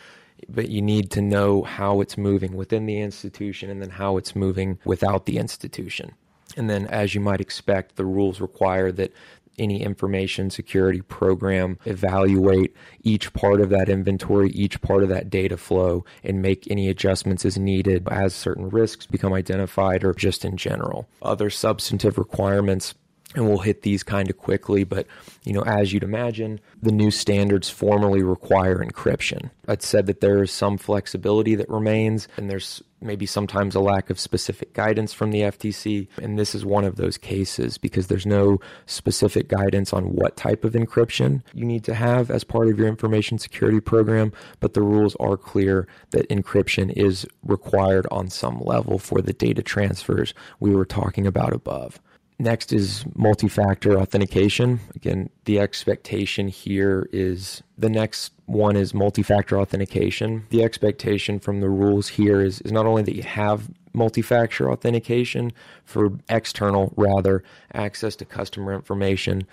but 0.49 0.69
you 0.69 0.83
need 0.83 1.11
to 1.13 1.23
know 1.23 1.63
how 1.63 2.01
it's 2.01 2.19
moving 2.19 2.57
within 2.57 2.87
the 2.87 3.01
institution 3.01 3.71
and 3.71 3.81
then 3.83 3.91
how 3.91 4.17
it's 4.17 4.37
moving 4.37 4.79
without 4.85 5.27
the 5.27 5.39
institution. 5.39 6.13
And 6.57 6.71
then, 6.71 6.87
as 6.87 7.15
you 7.15 7.21
might 7.21 7.41
expect, 7.41 7.97
the 7.97 8.05
rules 8.05 8.41
require 8.41 8.93
that 8.93 9.13
any 9.59 9.83
information 9.83 10.51
security 10.51 11.01
program 11.01 11.79
evaluate 11.85 12.75
each 13.03 13.33
part 13.33 13.61
of 13.61 13.71
that 13.71 13.89
inventory, 13.89 14.51
each 14.51 14.81
part 14.81 15.03
of 15.03 15.09
that 15.09 15.31
data 15.31 15.57
flow, 15.57 16.05
and 16.23 16.43
make 16.43 16.71
any 16.71 16.89
adjustments 16.89 17.45
as 17.45 17.59
needed 17.59 18.09
as 18.11 18.35
certain 18.35 18.69
risks 18.69 19.07
become 19.07 19.33
identified 19.33 20.05
or 20.05 20.13
just 20.13 20.45
in 20.45 20.57
general. 20.57 21.09
Other 21.23 21.51
substantive 21.51 22.19
requirements 22.19 22.95
and 23.35 23.49
we'll 23.49 23.59
hit 23.59 23.83
these 23.83 24.03
kind 24.03 24.31
of 24.31 24.39
quickly 24.39 24.85
but 24.85 25.07
you 25.45 25.53
know 25.53 25.63
as 25.63 25.93
you'd 25.93 26.03
imagine 26.05 26.61
the 26.83 26.93
new 26.93 27.11
standards 27.11 27.69
formally 27.71 28.23
require 28.23 28.79
encryption. 28.79 29.51
I'd 29.67 29.83
said 29.83 30.07
that 30.07 30.21
there 30.21 30.43
is 30.43 30.51
some 30.51 30.77
flexibility 30.79 31.55
that 31.55 31.69
remains 31.69 32.29
and 32.37 32.51
there's 32.51 32.83
maybe 33.01 33.27
sometimes 33.27 33.75
a 33.75 33.81
lack 33.81 34.09
of 34.11 34.19
specific 34.19 34.73
guidance 34.73 35.13
from 35.13 35.31
the 35.31 35.43
ftc 35.43 36.09
and 36.21 36.39
this 36.39 36.55
is 36.55 36.65
one 36.65 36.85
of 36.85 36.97
those 36.97 37.19
cases 37.19 37.77
because 37.79 38.07
there's 38.07 38.27
no 38.27 38.59
specific 38.87 39.49
guidance 39.49 39.93
on 39.93 40.15
what 40.15 40.37
type 40.37 40.65
of 40.65 40.73
encryption 40.73 41.43
you 41.53 41.65
need 41.65 41.85
to 41.85 41.95
have 41.95 42.31
as 42.31 42.45
part 42.45 42.69
of 42.69 42.79
your 42.79 42.89
information 42.89 43.39
security 43.39 43.81
program 43.81 44.33
but 44.61 44.75
the 44.75 44.83
rules 44.83 45.17
are 45.21 45.37
clear 45.37 45.87
that 46.11 46.29
encryption 46.29 46.91
is 46.93 47.27
required 47.43 48.07
on 48.11 48.29
some 48.31 48.61
level 48.61 48.99
for 48.99 49.21
the 49.21 49.33
data 49.33 49.63
transfers 49.63 50.33
we 50.61 50.75
were 50.75 50.87
talking 50.87 51.27
about 51.27 51.53
above 51.53 52.01
Next 52.39 52.73
is 52.73 53.05
multi 53.15 53.47
factor 53.47 53.97
authentication. 53.99 54.81
Again, 54.97 55.31
the 55.45 55.61
expectation 55.61 56.49
here 56.49 57.09
is 57.13 57.63
the 57.79 57.89
next 57.89 58.33
one 58.47 58.75
is 58.77 58.93
multi 58.93 59.23
factor 59.23 59.59
authentication. 59.59 60.45
The 60.51 60.65
expectation 60.65 61.39
from 61.39 61.61
the 61.61 61.71
rules 61.71 62.09
here 62.09 62.41
is, 62.41 62.61
is 62.63 62.73
not 62.73 62.87
only 62.87 63.03
that 63.03 63.15
you 63.15 63.23
have 63.23 63.71
multi 63.93 64.21
factor 64.21 64.69
authentication 64.69 65.53
for 65.85 66.11
external, 66.29 66.93
rather, 66.97 67.45
access 67.73 68.17
to 68.17 68.25
customer 68.25 68.75
information, 68.75 69.47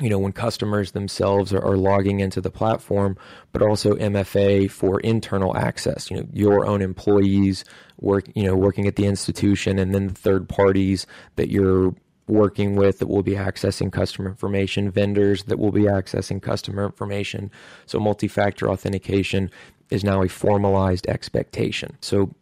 you 0.00 0.08
know, 0.08 0.18
when 0.18 0.32
customers 0.32 0.92
themselves 0.92 1.52
are, 1.52 1.64
are, 1.64 1.76
logging 1.76 2.20
into 2.20 2.40
the 2.40 2.50
platform, 2.50 3.16
but 3.52 3.62
also 3.62 3.94
MFA 3.94 4.70
for 4.70 5.00
internal 5.00 5.56
access, 5.56 6.10
you 6.10 6.16
know, 6.16 6.26
your 6.32 6.66
own 6.66 6.82
employees 6.82 7.64
work, 8.00 8.24
you 8.34 8.44
know, 8.44 8.54
working 8.54 8.86
at 8.86 8.96
the 8.96 9.06
institution 9.06 9.78
and 9.78 9.94
then 9.94 10.08
the 10.08 10.14
third 10.14 10.48
parties 10.48 11.06
that 11.36 11.50
you're 11.50 11.94
working 12.28 12.74
with 12.74 12.98
that 12.98 13.06
will 13.06 13.22
be 13.22 13.34
accessing 13.34 13.92
customer 13.92 14.28
information, 14.28 14.90
vendors 14.90 15.44
that 15.44 15.58
will 15.58 15.72
be 15.72 15.82
accessing 15.82 16.42
customer 16.42 16.84
information. 16.84 17.50
So 17.86 18.00
multi 18.00 18.28
factor 18.28 18.68
authentication 18.68 19.50
is 19.90 20.04
now 20.04 20.22
a 20.22 20.28
formalized 20.28 21.06
expectation. 21.06 21.96
So, 22.00 22.34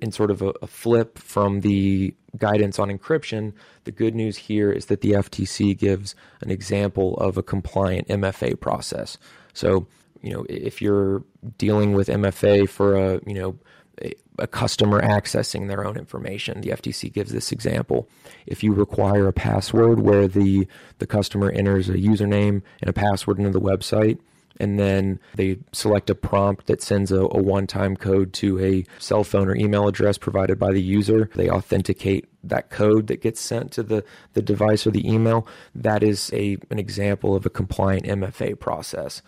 in 0.00 0.10
sort 0.10 0.32
of 0.32 0.42
a, 0.42 0.52
a, 0.62 0.66
flip 0.66 1.16
from 1.16 1.60
the 1.60 2.12
guidance 2.36 2.80
on 2.80 2.88
encryption, 2.88 3.52
the 3.84 3.92
good 3.92 4.16
news 4.16 4.36
here 4.36 4.72
is 4.72 4.86
that 4.86 5.00
the 5.00 5.12
FTC 5.12 5.78
gives 5.78 6.16
an 6.40 6.50
example 6.50 7.16
of 7.18 7.38
a 7.38 7.42
compliant 7.42 8.08
MFA 8.08 8.58
process. 8.58 9.16
So, 9.52 9.86
you 10.20 10.32
know, 10.32 10.44
if 10.48 10.82
you're 10.82 11.22
dealing 11.56 11.92
with 11.92 12.08
MFA 12.08 12.68
for 12.68 12.96
a, 12.96 13.20
you 13.26 13.34
know, 13.34 13.56
a 14.38 14.46
customer 14.46 15.00
accessing 15.00 15.68
their 15.68 15.84
own 15.84 15.96
information. 15.96 16.60
The 16.60 16.70
FTC 16.70 17.12
gives 17.12 17.32
this 17.32 17.52
example. 17.52 18.08
If 18.46 18.62
you 18.62 18.72
require 18.72 19.28
a 19.28 19.32
password 19.32 20.00
where 20.00 20.26
the, 20.26 20.66
the 20.98 21.06
customer 21.06 21.50
enters 21.50 21.88
a 21.88 21.94
username 21.94 22.62
and 22.80 22.88
a 22.88 22.92
password 22.92 23.38
into 23.38 23.50
the 23.50 23.60
website, 23.60 24.18
and 24.58 24.78
then 24.78 25.18
they 25.34 25.58
select 25.72 26.10
a 26.10 26.14
prompt 26.14 26.66
that 26.66 26.82
sends 26.82 27.10
a, 27.10 27.22
a 27.22 27.42
one 27.42 27.66
time 27.66 27.96
code 27.96 28.32
to 28.34 28.58
a 28.60 28.84
cell 28.98 29.24
phone 29.24 29.48
or 29.48 29.56
email 29.56 29.88
address 29.88 30.18
provided 30.18 30.58
by 30.58 30.72
the 30.72 30.82
user, 30.82 31.30
they 31.34 31.50
authenticate 31.50 32.28
that 32.44 32.70
code 32.70 33.06
that 33.06 33.22
gets 33.22 33.40
sent 33.40 33.72
to 33.72 33.82
the, 33.82 34.04
the 34.34 34.42
device 34.42 34.86
or 34.86 34.90
the 34.90 35.08
email. 35.08 35.46
That 35.74 36.02
is 36.02 36.30
a, 36.34 36.58
an 36.70 36.78
example 36.78 37.34
of 37.34 37.46
a 37.46 37.50
compliant 37.50 38.04
MFA 38.04 38.58
process. 38.58 39.22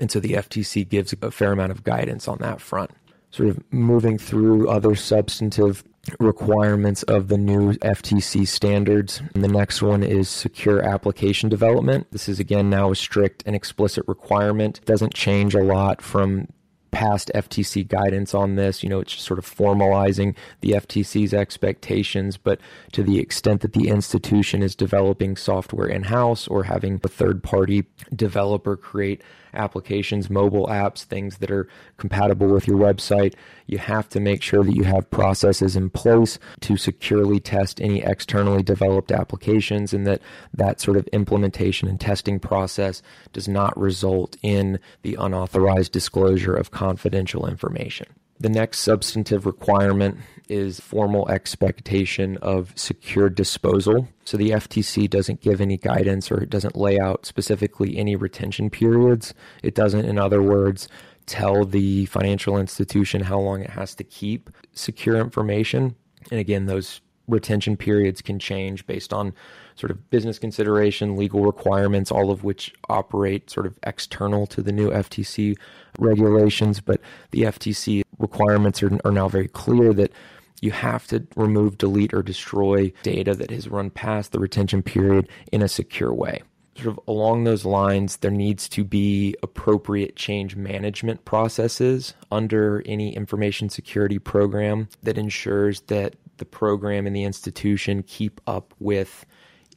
And 0.00 0.10
so 0.10 0.18
the 0.18 0.32
FTC 0.32 0.88
gives 0.88 1.14
a 1.22 1.30
fair 1.30 1.52
amount 1.52 1.70
of 1.70 1.84
guidance 1.84 2.26
on 2.26 2.38
that 2.38 2.60
front 2.60 2.90
sort 3.34 3.48
of 3.48 3.60
moving 3.72 4.16
through 4.16 4.68
other 4.68 4.94
substantive 4.94 5.82
requirements 6.20 7.02
of 7.04 7.28
the 7.28 7.38
new 7.38 7.72
FTC 7.74 8.46
standards. 8.46 9.20
And 9.34 9.42
the 9.42 9.48
next 9.48 9.82
one 9.82 10.04
is 10.04 10.28
secure 10.28 10.80
application 10.82 11.48
development. 11.48 12.06
This 12.12 12.28
is 12.28 12.38
again 12.38 12.70
now 12.70 12.92
a 12.92 12.96
strict 12.96 13.42
and 13.44 13.56
explicit 13.56 14.04
requirement. 14.06 14.78
It 14.78 14.84
doesn't 14.84 15.14
change 15.14 15.54
a 15.54 15.64
lot 15.64 16.00
from 16.00 16.46
past 16.94 17.30
FTC 17.34 17.86
guidance 17.86 18.34
on 18.34 18.54
this. 18.54 18.82
You 18.82 18.88
know, 18.88 19.00
it's 19.00 19.20
sort 19.20 19.38
of 19.38 19.46
formalizing 19.46 20.34
the 20.60 20.70
FTC's 20.70 21.34
expectations, 21.34 22.36
but 22.36 22.60
to 22.92 23.02
the 23.02 23.18
extent 23.18 23.60
that 23.62 23.72
the 23.72 23.88
institution 23.88 24.62
is 24.62 24.74
developing 24.74 25.36
software 25.36 25.88
in 25.88 26.04
house 26.04 26.46
or 26.48 26.64
having 26.64 27.00
a 27.02 27.08
third 27.08 27.42
party 27.42 27.84
developer 28.14 28.76
create 28.76 29.22
applications, 29.54 30.30
mobile 30.30 30.66
apps, 30.66 31.04
things 31.04 31.38
that 31.38 31.50
are 31.50 31.68
compatible 31.96 32.48
with 32.48 32.66
your 32.66 32.78
website. 32.78 33.34
You 33.66 33.78
have 33.78 34.08
to 34.10 34.20
make 34.20 34.42
sure 34.42 34.62
that 34.64 34.76
you 34.76 34.84
have 34.84 35.10
processes 35.10 35.76
in 35.76 35.90
place 35.90 36.38
to 36.60 36.76
securely 36.76 37.40
test 37.40 37.80
any 37.80 38.02
externally 38.02 38.62
developed 38.62 39.10
applications 39.10 39.92
and 39.92 40.06
that 40.06 40.20
that 40.52 40.80
sort 40.80 40.96
of 40.96 41.06
implementation 41.08 41.88
and 41.88 42.00
testing 42.00 42.38
process 42.38 43.02
does 43.32 43.48
not 43.48 43.78
result 43.78 44.36
in 44.42 44.78
the 45.02 45.16
unauthorized 45.18 45.92
disclosure 45.92 46.54
of 46.54 46.70
confidential 46.70 47.46
information. 47.46 48.06
The 48.40 48.48
next 48.48 48.80
substantive 48.80 49.46
requirement 49.46 50.18
is 50.48 50.80
formal 50.80 51.28
expectation 51.28 52.36
of 52.38 52.72
secure 52.74 53.30
disposal. 53.30 54.08
So 54.24 54.36
the 54.36 54.50
FTC 54.50 55.08
doesn't 55.08 55.40
give 55.40 55.60
any 55.60 55.76
guidance 55.76 56.30
or 56.30 56.42
it 56.42 56.50
doesn't 56.50 56.76
lay 56.76 56.98
out 56.98 57.26
specifically 57.26 57.96
any 57.96 58.16
retention 58.16 58.70
periods. 58.70 59.34
It 59.62 59.74
doesn't, 59.74 60.04
in 60.04 60.18
other 60.18 60.42
words, 60.42 60.88
tell 61.26 61.64
the 61.64 62.06
financial 62.06 62.58
institution 62.58 63.22
how 63.22 63.38
long 63.38 63.62
it 63.62 63.70
has 63.70 63.94
to 63.96 64.04
keep 64.04 64.50
secure 64.72 65.18
information. 65.18 65.94
And 66.30 66.40
again, 66.40 66.66
those 66.66 67.00
retention 67.26 67.76
periods 67.76 68.20
can 68.20 68.38
change 68.38 68.86
based 68.86 69.12
on 69.12 69.32
sort 69.76 69.90
of 69.90 70.10
business 70.10 70.38
consideration, 70.38 71.16
legal 71.16 71.44
requirements, 71.44 72.12
all 72.12 72.30
of 72.30 72.44
which 72.44 72.72
operate 72.88 73.50
sort 73.50 73.66
of 73.66 73.78
external 73.82 74.46
to 74.46 74.62
the 74.62 74.72
new 74.72 74.90
FTC 74.90 75.56
regulations. 75.98 76.80
But 76.80 77.00
the 77.30 77.42
FTC 77.42 78.02
requirements 78.18 78.82
are, 78.82 78.98
are 79.04 79.12
now 79.12 79.28
very 79.28 79.48
clear 79.48 79.92
that 79.94 80.12
you 80.60 80.70
have 80.70 81.06
to 81.08 81.26
remove, 81.36 81.78
delete, 81.78 82.14
or 82.14 82.22
destroy 82.22 82.92
data 83.02 83.34
that 83.34 83.50
has 83.50 83.68
run 83.68 83.90
past 83.90 84.32
the 84.32 84.38
retention 84.38 84.82
period 84.82 85.28
in 85.52 85.62
a 85.62 85.68
secure 85.68 86.12
way. 86.12 86.42
Sort 86.76 86.88
of 86.88 87.00
along 87.06 87.44
those 87.44 87.64
lines, 87.64 88.16
there 88.16 88.32
needs 88.32 88.68
to 88.70 88.84
be 88.84 89.36
appropriate 89.42 90.16
change 90.16 90.56
management 90.56 91.24
processes 91.24 92.14
under 92.32 92.82
any 92.84 93.14
information 93.14 93.68
security 93.68 94.18
program 94.18 94.88
that 95.02 95.16
ensures 95.16 95.82
that 95.82 96.16
the 96.38 96.44
program 96.44 97.06
and 97.06 97.14
the 97.14 97.22
institution 97.22 98.02
keep 98.02 98.40
up 98.46 98.74
with 98.80 99.24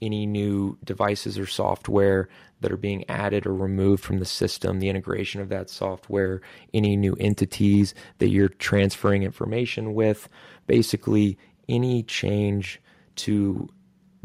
any 0.02 0.26
new 0.26 0.78
devices 0.84 1.38
or 1.38 1.46
software 1.46 2.30
that 2.62 2.72
are 2.72 2.78
being 2.78 3.08
added 3.10 3.46
or 3.46 3.54
removed 3.54 4.04
from 4.04 4.20
the 4.20 4.26
system, 4.26 4.80
the 4.80 4.90
integration 4.90 5.42
of 5.42 5.50
that 5.50 5.70
software, 5.70 6.42
any 6.74 6.96
new 6.96 7.16
entities 7.20 7.94
that 8.18 8.30
you're 8.30 8.50
transferring 8.50 9.24
information 9.24 9.94
with, 9.94 10.28
basically 10.66 11.38
any 11.70 12.04
change 12.04 12.82
to 13.16 13.70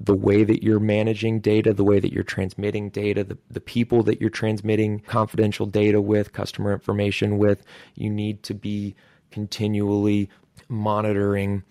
the 0.04 0.14
way 0.14 0.42
that 0.42 0.62
you're 0.62 0.80
managing 0.80 1.40
data, 1.40 1.72
the 1.72 1.84
way 1.84 2.00
that 2.00 2.12
you're 2.12 2.24
transmitting 2.24 2.90
data, 2.90 3.22
the, 3.22 3.38
the 3.50 3.60
people 3.60 4.02
that 4.02 4.20
you're 4.20 4.30
transmitting 4.30 5.00
confidential 5.00 5.66
data 5.66 6.00
with, 6.00 6.32
customer 6.32 6.72
information 6.72 7.38
with. 7.38 7.62
You 7.94 8.10
need 8.10 8.42
to 8.44 8.54
be 8.54 8.96
continually 9.30 10.28
monitoring 10.68 11.62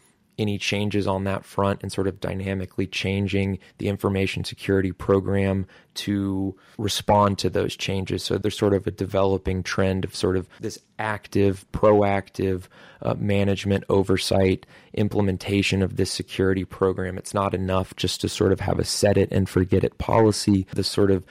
any 0.42 0.58
changes 0.58 1.08
on 1.08 1.24
that 1.26 1.46
front 1.46 1.82
and 1.82 1.92
sort 1.92 2.08
of 2.08 2.20
dynamically 2.20 2.88
changing 2.88 3.60
the 3.78 3.88
information 3.88 4.44
security 4.44 4.92
program 4.92 5.68
to 5.94 6.56
respond 6.78 7.38
to 7.38 7.50
those 7.50 7.76
changes. 7.76 8.24
So 8.24 8.38
there's 8.38 8.58
sort 8.58 8.74
of 8.74 8.88
a 8.88 8.92
developing 8.92 9.62
trend 9.64 10.04
of 10.04 10.16
sort 10.16 10.38
of 10.38 10.48
this 10.60 10.80
active, 10.98 11.66
proactive 11.72 12.64
uh, 13.02 13.16
management 13.18 13.84
oversight 13.90 14.66
implementation 14.94 15.82
of 15.82 15.96
this 15.98 16.12
security 16.12 16.66
program. 16.66 17.18
It's 17.18 17.34
not 17.34 17.54
enough 17.54 17.96
just 17.96 18.22
to 18.22 18.30
sort 18.30 18.52
of 18.52 18.60
have 18.62 18.80
a 18.80 18.84
set 18.84 19.18
it 19.18 19.32
and 19.32 19.48
forget 19.48 19.84
it 19.84 19.98
policy. 19.98 20.66
The 20.74 20.84
sort 20.84 21.12
of 21.12 21.24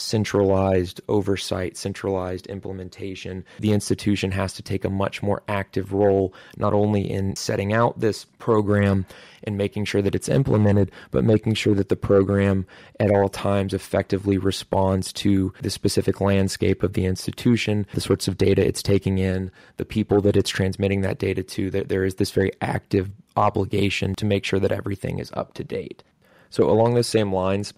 centralized 0.00 1.00
oversight, 1.08 1.76
centralized 1.76 2.46
implementation. 2.46 3.44
The 3.58 3.72
institution 3.72 4.30
has 4.32 4.52
to 4.54 4.62
take 4.62 4.84
a 4.84 4.90
much 4.90 5.22
more 5.22 5.42
active 5.48 5.92
role, 5.92 6.34
not 6.56 6.72
only 6.72 7.08
in 7.10 7.36
setting 7.36 7.72
out 7.72 8.00
this 8.00 8.24
program 8.38 9.06
and 9.44 9.56
making 9.56 9.84
sure 9.84 10.02
that 10.02 10.14
it's 10.14 10.28
implemented, 10.28 10.90
but 11.10 11.24
making 11.24 11.54
sure 11.54 11.74
that 11.74 11.88
the 11.88 11.96
program 11.96 12.66
at 12.98 13.10
all 13.10 13.28
times 13.28 13.72
effectively 13.72 14.38
responds 14.38 15.12
to 15.12 15.52
the 15.62 15.70
specific 15.70 16.20
landscape 16.20 16.82
of 16.82 16.92
the 16.92 17.06
institution, 17.06 17.86
the 17.94 18.00
sorts 18.00 18.28
of 18.28 18.38
data 18.38 18.66
it's 18.66 18.82
taking 18.82 19.18
in, 19.18 19.50
the 19.76 19.84
people 19.84 20.20
that 20.20 20.36
it's 20.36 20.50
transmitting 20.50 21.00
that 21.00 21.18
data 21.18 21.42
to. 21.42 21.70
That 21.70 21.88
there 21.88 22.04
is 22.04 22.16
this 22.16 22.30
very 22.30 22.52
active 22.60 23.10
obligation 23.36 24.14
to 24.16 24.26
make 24.26 24.44
sure 24.44 24.60
that 24.60 24.72
everything 24.72 25.18
is 25.18 25.30
up 25.34 25.54
to 25.54 25.64
date. 25.64 26.02
So, 26.50 26.68
along 26.68 26.94
those 26.94 27.06
same 27.06 27.32
lines, 27.32 27.72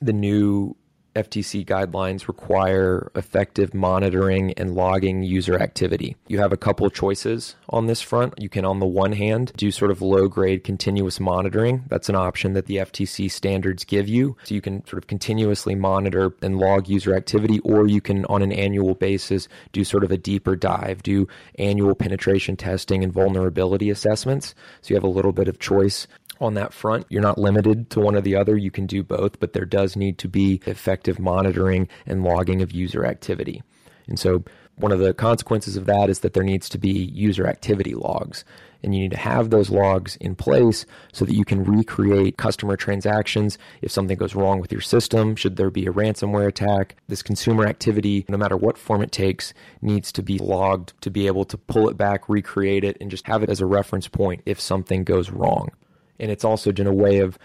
the 0.00 0.12
new 0.12 0.76
FTC 1.16 1.64
guidelines 1.64 2.28
require 2.28 3.10
effective 3.14 3.74
monitoring 3.74 4.52
and 4.52 4.74
logging 4.74 5.22
user 5.22 5.58
activity. 5.58 6.16
You 6.28 6.38
have 6.38 6.52
a 6.52 6.56
couple 6.56 6.88
choices 6.90 7.56
on 7.70 7.86
this 7.86 8.02
front. 8.02 8.34
You 8.38 8.48
can, 8.48 8.64
on 8.64 8.78
the 8.78 8.86
one 8.86 9.12
hand, 9.12 9.52
do 9.56 9.70
sort 9.70 9.90
of 9.90 10.02
low 10.02 10.28
grade 10.28 10.62
continuous 10.62 11.18
monitoring. 11.18 11.84
That's 11.88 12.08
an 12.08 12.14
option 12.14 12.52
that 12.52 12.66
the 12.66 12.76
FTC 12.76 13.30
standards 13.30 13.84
give 13.84 14.08
you. 14.08 14.36
So 14.44 14.54
you 14.54 14.60
can 14.60 14.86
sort 14.86 15.02
of 15.02 15.06
continuously 15.06 15.74
monitor 15.74 16.34
and 16.42 16.58
log 16.58 16.88
user 16.88 17.14
activity, 17.14 17.60
or 17.60 17.86
you 17.86 18.00
can, 18.00 18.24
on 18.26 18.42
an 18.42 18.52
annual 18.52 18.94
basis, 18.94 19.48
do 19.72 19.82
sort 19.84 20.04
of 20.04 20.10
a 20.10 20.18
deeper 20.18 20.54
dive, 20.54 21.02
do 21.02 21.26
annual 21.58 21.94
penetration 21.94 22.56
testing 22.56 23.02
and 23.02 23.12
vulnerability 23.12 23.90
assessments. 23.90 24.54
So 24.82 24.90
you 24.90 24.96
have 24.96 25.04
a 25.04 25.08
little 25.08 25.32
bit 25.32 25.48
of 25.48 25.58
choice 25.58 26.06
on 26.40 26.54
that 26.54 26.72
front. 26.72 27.06
You're 27.08 27.22
not 27.22 27.38
limited 27.38 27.90
to 27.90 28.00
one 28.00 28.14
or 28.14 28.20
the 28.20 28.36
other. 28.36 28.56
You 28.56 28.70
can 28.70 28.86
do 28.86 29.02
both, 29.02 29.40
but 29.40 29.52
there 29.52 29.64
does 29.64 29.96
need 29.96 30.18
to 30.18 30.28
be 30.28 30.60
effective 30.66 31.18
monitoring 31.18 31.88
and 32.06 32.24
logging 32.24 32.62
of 32.62 32.72
user 32.72 33.04
activity. 33.04 33.62
And 34.08 34.18
so, 34.18 34.44
one 34.78 34.92
of 34.92 34.98
the 34.98 35.14
consequences 35.14 35.76
of 35.76 35.86
that 35.86 36.10
is 36.10 36.20
that 36.20 36.34
there 36.34 36.42
needs 36.42 36.68
to 36.68 36.78
be 36.78 36.90
user 36.90 37.46
activity 37.46 37.94
logs. 37.94 38.44
And 38.82 38.94
you 38.94 39.00
need 39.00 39.12
to 39.12 39.16
have 39.16 39.48
those 39.48 39.70
logs 39.70 40.16
in 40.16 40.34
place 40.34 40.84
so 41.14 41.24
that 41.24 41.34
you 41.34 41.46
can 41.46 41.64
recreate 41.64 42.36
customer 42.36 42.76
transactions 42.76 43.56
if 43.80 43.90
something 43.90 44.18
goes 44.18 44.34
wrong 44.34 44.60
with 44.60 44.70
your 44.70 44.82
system, 44.82 45.34
should 45.34 45.56
there 45.56 45.70
be 45.70 45.86
a 45.86 45.92
ransomware 45.92 46.46
attack. 46.46 46.96
This 47.08 47.22
consumer 47.22 47.66
activity, 47.66 48.26
no 48.28 48.36
matter 48.36 48.56
what 48.56 48.76
form 48.76 49.00
it 49.00 49.12
takes, 49.12 49.54
needs 49.80 50.12
to 50.12 50.22
be 50.22 50.38
logged 50.38 50.92
to 51.00 51.10
be 51.10 51.26
able 51.26 51.46
to 51.46 51.56
pull 51.56 51.88
it 51.88 51.96
back, 51.96 52.28
recreate 52.28 52.84
it, 52.84 52.98
and 53.00 53.10
just 53.10 53.26
have 53.26 53.42
it 53.42 53.48
as 53.48 53.62
a 53.62 53.66
reference 53.66 54.08
point 54.08 54.42
if 54.44 54.60
something 54.60 55.04
goes 55.04 55.30
wrong 55.30 55.70
and 56.18 56.30
it's 56.30 56.44
also 56.44 56.72
just 56.72 56.88
a 56.88 56.92
way 56.92 57.18
of 57.18 57.38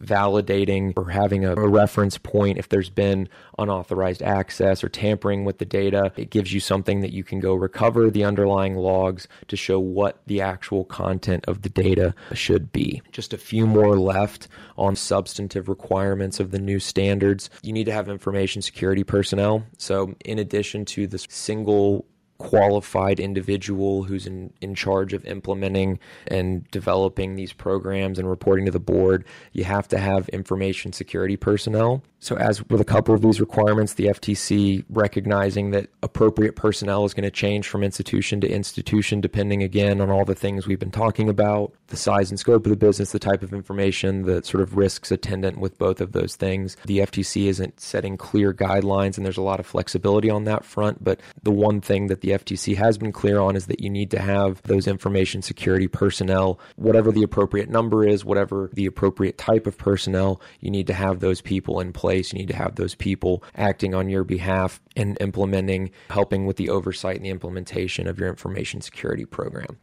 validating 0.00 0.92
or 0.96 1.10
having 1.10 1.44
a, 1.44 1.54
a, 1.54 1.68
reference 1.68 2.18
point 2.18 2.58
if 2.58 2.68
there's 2.68 2.90
been 2.90 3.28
unauthorized 3.58 4.22
access 4.22 4.84
or 4.84 4.88
tampering 4.88 5.44
with 5.44 5.58
the 5.58 5.64
data. 5.64 6.12
It 6.16 6.30
gives 6.30 6.52
you 6.52 6.60
something 6.60 7.00
that 7.00 7.12
you 7.12 7.24
can 7.24 7.40
go 7.40 7.54
recover 7.54 8.10
the 8.10 8.24
underlying 8.24 8.74
logs 8.74 9.26
to 9.48 9.56
show 9.56 9.78
what 9.78 10.20
the 10.26 10.40
actual 10.40 10.84
content 10.84 11.44
of 11.46 11.62
the 11.62 11.68
data 11.68 12.14
should 12.34 12.72
be. 12.72 13.02
Just 13.12 13.32
a 13.32 13.38
few 13.38 13.66
more 13.66 13.98
left 13.98 14.48
on 14.76 14.96
substantive 14.96 15.68
requirements 15.68 16.40
of 16.40 16.50
the 16.50 16.58
new 16.58 16.78
standards. 16.78 17.50
You 17.62 17.72
need 17.72 17.84
to 17.84 17.92
have 17.92 18.08
information 18.08 18.62
security 18.62 19.04
personnel. 19.04 19.64
So, 19.78 20.14
in 20.24 20.38
addition 20.38 20.84
to 20.86 21.06
the 21.06 21.18
single 21.18 22.06
qualified 22.38 23.18
individual 23.18 24.04
who's 24.04 24.26
in, 24.26 24.52
in 24.60 24.74
charge 24.74 25.12
of 25.12 25.24
implementing 25.24 25.98
and 26.28 26.70
developing 26.70 27.34
these 27.34 27.52
programs 27.52 28.18
and 28.18 28.28
reporting 28.28 28.66
to 28.66 28.70
the 28.70 28.80
board. 28.80 29.24
You 29.52 29.64
have 29.64 29.88
to 29.88 29.98
have 29.98 30.28
information 30.30 30.92
security 30.92 31.36
personnel. 31.36 32.02
So, 32.26 32.34
as 32.34 32.60
with 32.68 32.80
a 32.80 32.84
couple 32.84 33.14
of 33.14 33.22
these 33.22 33.38
requirements, 33.38 33.94
the 33.94 34.06
FTC 34.06 34.84
recognizing 34.90 35.70
that 35.70 35.90
appropriate 36.02 36.56
personnel 36.56 37.04
is 37.04 37.14
going 37.14 37.22
to 37.22 37.30
change 37.30 37.68
from 37.68 37.84
institution 37.84 38.40
to 38.40 38.48
institution, 38.48 39.20
depending 39.20 39.62
again 39.62 40.00
on 40.00 40.10
all 40.10 40.24
the 40.24 40.34
things 40.34 40.66
we've 40.66 40.76
been 40.76 40.90
talking 40.90 41.28
about 41.28 41.72
the 41.88 41.96
size 41.96 42.30
and 42.30 42.38
scope 42.40 42.66
of 42.66 42.70
the 42.70 42.76
business, 42.76 43.12
the 43.12 43.18
type 43.18 43.42
of 43.42 43.52
information, 43.52 44.22
the 44.22 44.42
sort 44.42 44.62
of 44.62 44.76
risks 44.76 45.10
attendant 45.10 45.58
with 45.58 45.78
both 45.78 46.00
of 46.00 46.12
those 46.12 46.36
things. 46.36 46.76
The 46.84 46.98
FTC 46.98 47.46
isn't 47.46 47.80
setting 47.80 48.16
clear 48.16 48.52
guidelines, 48.52 49.16
and 49.16 49.24
there's 49.24 49.36
a 49.36 49.42
lot 49.42 49.60
of 49.60 49.66
flexibility 49.66 50.28
on 50.28 50.44
that 50.44 50.64
front. 50.64 51.04
But 51.04 51.20
the 51.42 51.50
one 51.50 51.80
thing 51.80 52.08
that 52.08 52.20
the 52.20 52.30
FTC 52.30 52.76
has 52.76 52.98
been 52.98 53.12
clear 53.12 53.38
on 53.38 53.56
is 53.56 53.66
that 53.66 53.80
you 53.80 53.90
need 53.90 54.10
to 54.10 54.18
have 54.18 54.62
those 54.64 54.86
information 54.86 55.42
security 55.42 55.86
personnel, 55.86 56.58
whatever 56.76 57.12
the 57.12 57.22
appropriate 57.22 57.68
number 57.68 58.06
is, 58.06 58.24
whatever 58.24 58.70
the 58.72 58.86
appropriate 58.86 59.38
type 59.38 59.66
of 59.66 59.78
personnel, 59.78 60.40
you 60.60 60.70
need 60.70 60.86
to 60.88 60.94
have 60.94 61.20
those 61.20 61.40
people 61.40 61.80
in 61.80 61.92
place. 61.92 62.15
You 62.32 62.38
need 62.38 62.48
to 62.48 62.56
have 62.56 62.76
those 62.76 62.94
people 62.94 63.42
acting 63.54 63.94
on 63.94 64.08
your 64.08 64.24
behalf 64.24 64.80
and 64.96 65.16
implementing, 65.20 65.90
helping 66.10 66.46
with 66.46 66.56
the 66.56 66.70
oversight 66.70 67.16
and 67.16 67.24
the 67.24 67.30
implementation 67.30 68.06
of 68.06 68.18
your 68.18 68.28
information 68.28 68.80
security 68.80 69.24
program 69.24 69.78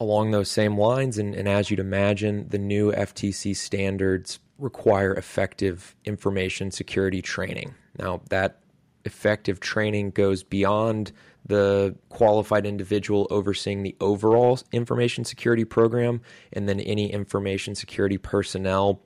along 0.00 0.30
those 0.30 0.50
same 0.50 0.78
lines, 0.78 1.18
and, 1.18 1.34
and 1.34 1.48
as 1.48 1.70
you'd 1.70 1.80
imagine, 1.80 2.46
the 2.48 2.58
new 2.58 2.92
FTC 2.92 3.56
standards 3.56 4.38
require 4.58 5.14
effective 5.14 5.94
information 6.04 6.70
security 6.70 7.22
training. 7.22 7.74
Now, 7.98 8.20
that 8.30 8.60
effective 9.04 9.60
training 9.60 10.10
goes 10.10 10.42
beyond 10.42 11.12
the 11.46 11.94
qualified 12.08 12.66
individual 12.66 13.28
overseeing 13.30 13.82
the 13.82 13.94
overall 14.00 14.58
information 14.72 15.24
security 15.24 15.64
program 15.64 16.20
and 16.52 16.68
then 16.68 16.80
any 16.80 17.12
information 17.12 17.74
security 17.76 18.18
personnel 18.18 19.00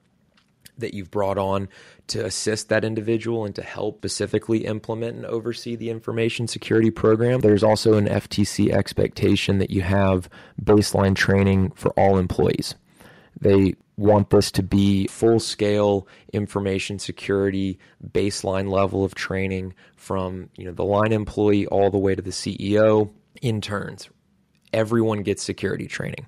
that 0.81 0.95
you've 0.95 1.11
brought 1.11 1.39
on 1.39 1.69
to 2.09 2.25
assist 2.25 2.69
that 2.69 2.85
individual 2.85 3.45
and 3.45 3.55
to 3.55 3.63
help 3.63 3.99
specifically 3.99 4.65
implement 4.67 5.17
and 5.17 5.27
oversee 5.27 5.77
the 5.77 5.91
information 5.91 6.47
security 6.49 6.91
program. 6.91 7.41
There's 7.41 7.65
also 7.65 7.95
an 7.95 8.09
FTC 8.09 8.73
expectation 8.73 9.59
that 9.59 9.71
you 9.71 9.83
have 9.83 10.29
baseline 10.63 11.15
training 11.15 11.71
for 11.71 11.91
all 11.91 12.19
employees. 12.19 12.75
They 13.41 13.75
want 14.01 14.31
this 14.31 14.51
to 14.51 14.63
be 14.63 15.07
full 15.09 15.39
scale 15.39 16.09
information 16.33 16.99
security 16.99 17.79
baseline 18.13 18.71
level 18.71 19.05
of 19.05 19.15
training 19.15 19.75
from 19.95 20.49
you 20.57 20.65
know 20.65 20.73
the 20.73 20.85
line 20.85 21.13
employee 21.13 21.67
all 21.67 21.91
the 21.91 21.99
way 21.99 22.15
to 22.15 22.23
the 22.23 22.31
CEO 22.31 23.13
interns 23.43 24.09
everyone 24.73 25.23
gets 25.23 25.43
security 25.43 25.87
training 25.87 26.27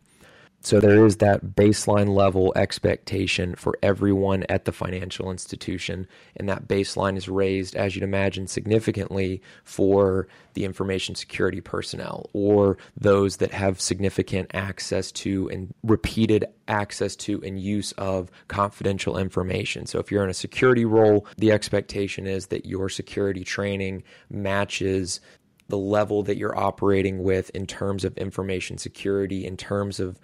so 0.62 0.78
there 0.78 1.04
is 1.04 1.16
that 1.16 1.56
baseline 1.56 2.14
level 2.14 2.52
expectation 2.54 3.56
for 3.56 3.76
everyone 3.82 4.44
at 4.48 4.64
the 4.64 4.70
financial 4.70 5.28
institution. 5.30 6.06
And 6.36 6.48
that 6.48 6.68
baseline 6.68 7.16
is 7.16 7.28
raised, 7.28 7.74
as 7.74 7.96
you'd 7.96 8.04
imagine, 8.04 8.46
significantly 8.46 9.42
for 9.64 10.28
the 10.54 10.64
information 10.64 11.16
security 11.16 11.60
personnel 11.60 12.30
or 12.32 12.78
those 12.96 13.38
that 13.38 13.50
have 13.50 13.80
significant 13.80 14.52
access 14.54 15.10
to 15.12 15.50
and 15.50 15.74
repeated 15.82 16.44
access 16.68 17.16
to 17.16 17.42
and 17.42 17.58
use 17.58 17.90
of 17.92 18.30
confidential 18.46 19.18
information. 19.18 19.86
So 19.86 19.98
if 19.98 20.12
you're 20.12 20.22
in 20.22 20.30
a 20.30 20.34
security 20.34 20.84
role, 20.84 21.26
the 21.38 21.50
expectation 21.50 22.28
is 22.28 22.46
that 22.46 22.66
your 22.66 22.88
security 22.88 23.42
training 23.42 24.04
matches 24.30 25.20
the 25.68 25.78
level 25.78 26.22
that 26.22 26.36
you're 26.36 26.58
operating 26.58 27.22
with 27.22 27.50
in 27.50 27.66
terms 27.66 28.04
of 28.04 28.16
information 28.18 28.76
security, 28.76 29.46
in 29.46 29.56
terms 29.56 30.00
of 30.00 30.20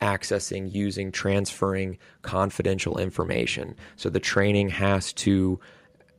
accessing, 0.00 0.72
using, 0.72 1.12
transferring 1.12 1.98
confidential 2.22 2.98
information. 2.98 3.74
So 3.96 4.08
the 4.10 4.20
training 4.20 4.70
has 4.70 5.12
to, 5.14 5.60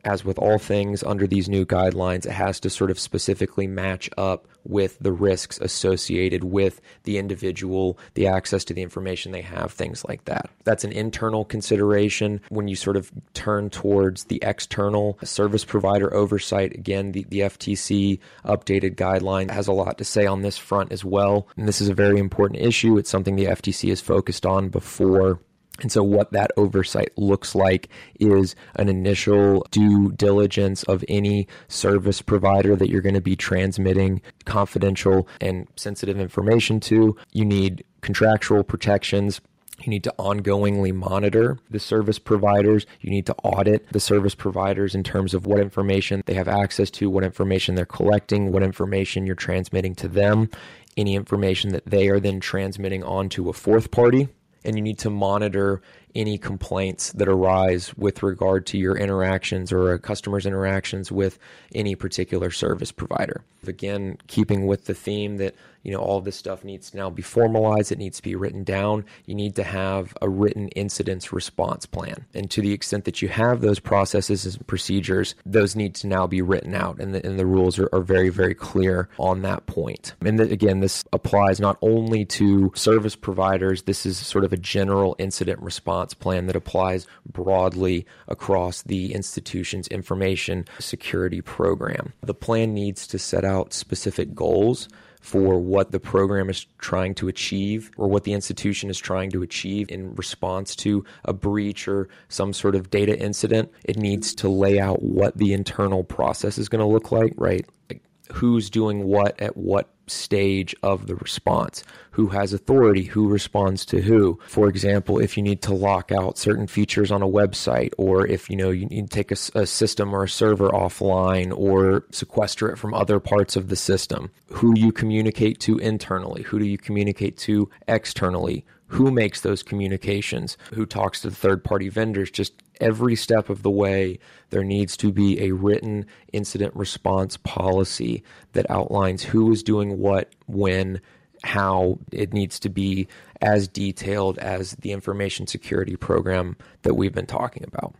as 0.05 0.25
with 0.25 0.39
all 0.39 0.57
things 0.57 1.03
under 1.03 1.27
these 1.27 1.49
new 1.49 1.65
guidelines, 1.65 2.25
it 2.25 2.31
has 2.31 2.59
to 2.61 2.69
sort 2.69 2.91
of 2.91 2.99
specifically 2.99 3.67
match 3.67 4.09
up 4.17 4.47
with 4.63 4.97
the 4.99 5.11
risks 5.11 5.59
associated 5.59 6.43
with 6.43 6.81
the 7.03 7.17
individual, 7.17 7.97
the 8.13 8.27
access 8.27 8.63
to 8.65 8.73
the 8.73 8.81
information 8.81 9.31
they 9.31 9.41
have, 9.41 9.71
things 9.71 10.05
like 10.07 10.25
that. 10.25 10.49
That's 10.63 10.83
an 10.83 10.91
internal 10.91 11.45
consideration. 11.45 12.41
When 12.49 12.67
you 12.67 12.75
sort 12.75 12.97
of 12.97 13.11
turn 13.33 13.69
towards 13.69 14.25
the 14.25 14.39
external 14.43 15.17
service 15.23 15.65
provider 15.65 16.13
oversight, 16.13 16.73
again, 16.73 17.11
the, 17.11 17.25
the 17.29 17.39
FTC 17.39 18.19
updated 18.45 18.95
guideline 18.95 19.49
has 19.49 19.67
a 19.67 19.73
lot 19.73 19.97
to 19.97 20.03
say 20.03 20.25
on 20.25 20.41
this 20.41 20.57
front 20.57 20.91
as 20.91 21.03
well. 21.03 21.47
And 21.57 21.67
this 21.67 21.81
is 21.81 21.89
a 21.89 21.93
very 21.93 22.19
important 22.19 22.61
issue. 22.61 22.97
It's 22.97 23.09
something 23.09 23.35
the 23.35 23.45
FTC 23.45 23.91
is 23.91 24.01
focused 24.01 24.45
on 24.45 24.69
before 24.69 25.39
And 25.81 25.91
so, 25.91 26.03
what 26.03 26.31
that 26.31 26.51
oversight 26.57 27.11
looks 27.17 27.55
like 27.55 27.89
is 28.19 28.55
an 28.75 28.89
initial 28.89 29.65
due 29.71 30.11
diligence 30.13 30.83
of 30.83 31.03
any 31.07 31.47
service 31.67 32.21
provider 32.21 32.75
that 32.75 32.89
you're 32.89 33.01
going 33.01 33.15
to 33.15 33.21
be 33.21 33.35
transmitting 33.35 34.21
confidential 34.45 35.27
and 35.39 35.67
sensitive 35.75 36.19
information 36.19 36.79
to. 36.81 37.17
You 37.31 37.45
need 37.45 37.83
contractual 38.01 38.63
protections 38.63 39.41
you 39.85 39.89
need 39.89 40.03
to 40.03 40.13
ongoingly 40.19 40.93
monitor 40.93 41.57
the 41.69 41.79
service 41.79 42.19
providers. 42.19 42.85
You 43.01 43.09
need 43.09 43.25
to 43.27 43.35
audit 43.43 43.87
the 43.91 43.99
service 43.99 44.35
providers 44.35 44.93
in 44.95 45.03
terms 45.03 45.33
of 45.33 45.45
what 45.45 45.59
information 45.59 46.21
they 46.25 46.33
have 46.35 46.47
access 46.47 46.91
to, 46.91 47.09
what 47.09 47.23
information 47.23 47.75
they're 47.75 47.85
collecting, 47.85 48.51
what 48.51 48.63
information 48.63 49.25
you're 49.25 49.35
transmitting 49.35 49.95
to 49.95 50.07
them, 50.07 50.49
any 50.97 51.15
information 51.15 51.71
that 51.71 51.85
they 51.85 52.09
are 52.09 52.19
then 52.19 52.39
transmitting 52.39 53.03
on 53.03 53.29
to 53.29 53.49
a 53.49 53.53
fourth 53.53 53.91
party. 53.91 54.27
And 54.63 54.75
you 54.75 54.81
need 54.81 54.99
to 54.99 55.09
monitor 55.09 55.81
any 56.15 56.37
complaints 56.37 57.11
that 57.13 57.27
arise 57.27 57.95
with 57.97 58.23
regard 58.23 58.65
to 58.67 58.77
your 58.77 58.97
interactions 58.97 59.71
or 59.71 59.93
a 59.93 59.99
customer's 59.99 60.45
interactions 60.45 61.11
with 61.11 61.39
any 61.73 61.95
particular 61.95 62.51
service 62.51 62.91
provider. 62.91 63.43
Again, 63.67 64.17
keeping 64.27 64.65
with 64.65 64.85
the 64.85 64.93
theme 64.93 65.37
that 65.37 65.55
you 65.83 65.91
know 65.91 65.99
all 65.99 66.21
this 66.21 66.35
stuff 66.35 66.63
needs 66.63 66.91
to 66.91 66.97
now 66.97 67.09
be 67.09 67.21
formalized 67.21 67.91
it 67.91 67.97
needs 67.97 68.17
to 68.17 68.23
be 68.23 68.35
written 68.35 68.63
down 68.63 69.03
you 69.25 69.35
need 69.35 69.55
to 69.55 69.63
have 69.63 70.15
a 70.21 70.29
written 70.29 70.67
incidents 70.69 71.33
response 71.33 71.85
plan 71.85 72.25
and 72.33 72.51
to 72.51 72.61
the 72.61 72.71
extent 72.71 73.05
that 73.05 73.21
you 73.21 73.27
have 73.27 73.61
those 73.61 73.79
processes 73.79 74.45
and 74.45 74.67
procedures 74.67 75.35
those 75.45 75.75
need 75.75 75.95
to 75.95 76.07
now 76.07 76.27
be 76.27 76.41
written 76.41 76.75
out 76.75 76.99
and 76.99 77.15
the, 77.15 77.25
and 77.25 77.39
the 77.39 77.45
rules 77.45 77.79
are, 77.79 77.89
are 77.93 78.01
very 78.01 78.29
very 78.29 78.53
clear 78.53 79.09
on 79.17 79.41
that 79.41 79.65
point. 79.65 80.13
point 80.19 80.29
and 80.29 80.39
the, 80.39 80.51
again 80.51 80.79
this 80.79 81.03
applies 81.13 81.59
not 81.59 81.77
only 81.81 82.25
to 82.25 82.71
service 82.75 83.15
providers 83.15 83.83
this 83.83 84.05
is 84.05 84.17
sort 84.17 84.43
of 84.43 84.53
a 84.53 84.57
general 84.57 85.15
incident 85.17 85.59
response 85.61 86.00
plan 86.13 86.47
that 86.47 86.55
applies 86.55 87.07
broadly 87.31 88.05
across 88.27 88.81
the 88.83 89.13
institution's 89.13 89.87
information 89.87 90.65
security 90.79 91.41
program 91.41 92.13
the 92.21 92.33
plan 92.33 92.73
needs 92.73 93.05
to 93.07 93.19
set 93.19 93.45
out 93.45 93.73
specific 93.73 94.33
goals 94.33 94.87
for 95.21 95.59
what 95.59 95.91
the 95.91 95.99
program 95.99 96.49
is 96.49 96.65
trying 96.79 97.13
to 97.13 97.27
achieve 97.27 97.91
or 97.95 98.07
what 98.07 98.23
the 98.23 98.33
institution 98.33 98.89
is 98.89 98.97
trying 98.97 99.29
to 99.29 99.43
achieve 99.43 99.89
in 99.89 100.13
response 100.15 100.75
to 100.75 101.05
a 101.25 101.31
breach 101.31 101.87
or 101.87 102.09
some 102.27 102.51
sort 102.51 102.75
of 102.75 102.89
data 102.89 103.17
incident. 103.17 103.71
It 103.85 103.97
needs 103.97 104.33
to 104.35 104.49
lay 104.49 104.79
out 104.79 105.03
what 105.03 105.37
the 105.37 105.53
internal 105.53 106.03
process 106.03 106.57
is 106.57 106.67
going 106.67 106.79
to 106.79 106.91
look 106.91 107.11
like, 107.11 107.33
right? 107.37 107.65
Like 107.89 108.01
who's 108.33 108.69
doing 108.69 109.05
what 109.05 109.39
at 109.39 109.57
what 109.57 109.89
stage 110.07 110.75
of 110.83 111.07
the 111.07 111.15
response, 111.15 111.83
who 112.11 112.27
has 112.27 112.53
authority, 112.53 113.03
who 113.03 113.27
responds 113.27 113.85
to 113.85 114.01
who. 114.01 114.39
For 114.47 114.67
example, 114.67 115.19
if 115.19 115.37
you 115.37 115.43
need 115.43 115.61
to 115.63 115.73
lock 115.73 116.11
out 116.11 116.37
certain 116.37 116.67
features 116.67 117.11
on 117.11 117.21
a 117.21 117.27
website, 117.27 117.93
or 117.97 118.27
if 118.27 118.49
you 118.49 118.55
know 118.55 118.69
you 118.69 118.85
need 118.87 119.09
to 119.09 119.15
take 119.15 119.31
a, 119.31 119.37
a 119.55 119.65
system 119.65 120.13
or 120.13 120.23
a 120.23 120.29
server 120.29 120.69
offline, 120.69 121.55
or 121.55 122.05
sequester 122.11 122.69
it 122.69 122.77
from 122.77 122.93
other 122.93 123.19
parts 123.19 123.55
of 123.55 123.69
the 123.69 123.75
system, 123.75 124.29
who 124.49 124.77
you 124.77 124.91
communicate 124.91 125.59
to 125.61 125.77
internally, 125.77 126.43
who 126.43 126.59
do 126.59 126.65
you 126.65 126.77
communicate 126.77 127.37
to 127.37 127.69
externally, 127.87 128.65
who 128.87 129.09
makes 129.09 129.41
those 129.41 129.63
communications, 129.63 130.57
who 130.73 130.85
talks 130.85 131.21
to 131.21 131.29
the 131.29 131.35
third 131.35 131.63
party 131.63 131.87
vendors, 131.87 132.29
just 132.29 132.61
every 132.81 133.15
step 133.15 133.49
of 133.49 133.63
the 133.63 133.69
way, 133.69 134.19
there 134.49 134.63
needs 134.63 134.97
to 134.97 135.11
be 135.11 135.41
a 135.41 135.51
written 135.51 136.05
incident 136.33 136.75
response 136.75 137.37
policy 137.37 138.23
that 138.51 138.69
outlines 138.69 139.23
who 139.23 139.51
is 139.51 139.63
doing 139.63 139.99
what, 139.99 140.33
when, 140.47 140.99
how 141.43 141.99
it 142.11 142.33
needs 142.33 142.59
to 142.59 142.69
be 142.69 143.07
as 143.41 143.67
detailed 143.67 144.37
as 144.39 144.73
the 144.81 144.91
information 144.91 145.47
security 145.47 145.95
program 145.95 146.57
that 146.81 146.95
we've 146.95 147.13
been 147.13 147.25
talking 147.25 147.63
about. 147.63 147.95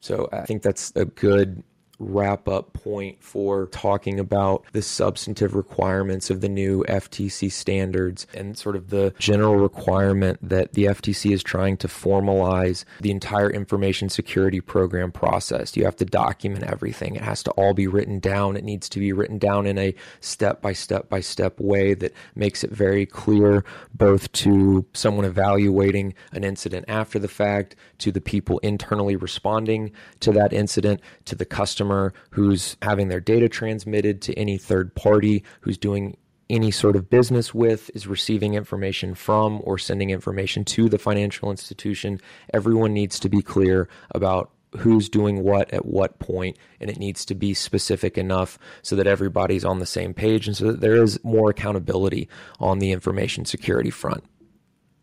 So 0.00 0.28
I 0.32 0.42
think 0.42 0.62
that's 0.62 0.92
a 0.94 1.04
good 1.04 1.62
wrap 1.98 2.48
up 2.48 2.72
point 2.72 3.22
for 3.22 3.66
talking 3.66 4.20
about 4.20 4.64
the 4.72 4.82
substantive 4.82 5.54
requirements 5.54 6.30
of 6.30 6.40
the 6.40 6.48
new 6.48 6.84
FTC 6.84 7.50
standards 7.50 8.26
and 8.34 8.56
sort 8.56 8.76
of 8.76 8.90
the 8.90 9.12
general 9.18 9.56
requirement 9.56 10.38
that 10.42 10.72
the 10.74 10.84
FTC 10.84 11.32
is 11.32 11.42
trying 11.42 11.76
to 11.76 11.88
formalize 11.88 12.84
the 13.00 13.10
entire 13.10 13.50
information 13.50 14.08
security 14.08 14.60
program 14.60 15.10
process. 15.10 15.76
You 15.76 15.84
have 15.84 15.96
to 15.96 16.04
document 16.04 16.64
everything. 16.64 17.16
It 17.16 17.22
has 17.22 17.42
to 17.44 17.50
all 17.52 17.74
be 17.74 17.86
written 17.86 18.20
down. 18.20 18.56
It 18.56 18.64
needs 18.64 18.88
to 18.90 19.00
be 19.00 19.12
written 19.12 19.38
down 19.38 19.66
in 19.66 19.78
a 19.78 19.94
step 20.20 20.62
by 20.62 20.72
step 20.72 21.08
by 21.08 21.20
step 21.20 21.58
way 21.58 21.94
that 21.94 22.12
makes 22.34 22.62
it 22.62 22.70
very 22.70 23.06
clear 23.06 23.64
both 23.94 24.30
to 24.32 24.86
someone 24.92 25.24
evaluating 25.24 26.14
an 26.32 26.44
incident 26.44 26.84
after 26.88 27.18
the 27.18 27.28
fact, 27.28 27.74
to 27.98 28.12
the 28.12 28.20
people 28.20 28.58
internally 28.60 29.16
responding 29.16 29.90
to 30.20 30.30
that 30.32 30.52
incident, 30.52 31.00
to 31.24 31.34
the 31.34 31.44
customer 31.44 31.87
customer 31.88 32.12
who's 32.30 32.76
having 32.82 33.08
their 33.08 33.20
data 33.20 33.48
transmitted 33.48 34.20
to 34.22 34.34
any 34.34 34.58
third 34.58 34.94
party 34.94 35.42
who's 35.60 35.78
doing 35.78 36.16
any 36.50 36.70
sort 36.70 36.96
of 36.96 37.10
business 37.10 37.52
with, 37.52 37.90
is 37.94 38.06
receiving 38.06 38.54
information 38.54 39.14
from, 39.14 39.60
or 39.64 39.76
sending 39.76 40.10
information 40.10 40.64
to 40.64 40.88
the 40.88 40.98
financial 40.98 41.50
institution. 41.50 42.18
Everyone 42.54 42.94
needs 42.94 43.20
to 43.20 43.28
be 43.28 43.42
clear 43.42 43.88
about 44.12 44.50
who's 44.78 45.08
doing 45.08 45.42
what 45.42 45.72
at 45.72 45.84
what 45.84 46.18
point, 46.18 46.56
and 46.80 46.90
it 46.90 46.98
needs 46.98 47.24
to 47.26 47.34
be 47.34 47.52
specific 47.54 48.16
enough 48.16 48.58
so 48.82 48.96
that 48.96 49.06
everybody's 49.06 49.64
on 49.64 49.78
the 49.78 49.86
same 49.86 50.14
page 50.14 50.46
and 50.46 50.56
so 50.56 50.72
that 50.72 50.80
there 50.80 51.02
is 51.02 51.22
more 51.22 51.50
accountability 51.50 52.28
on 52.60 52.78
the 52.78 52.92
information 52.92 53.44
security 53.44 53.90
front. 53.90 54.24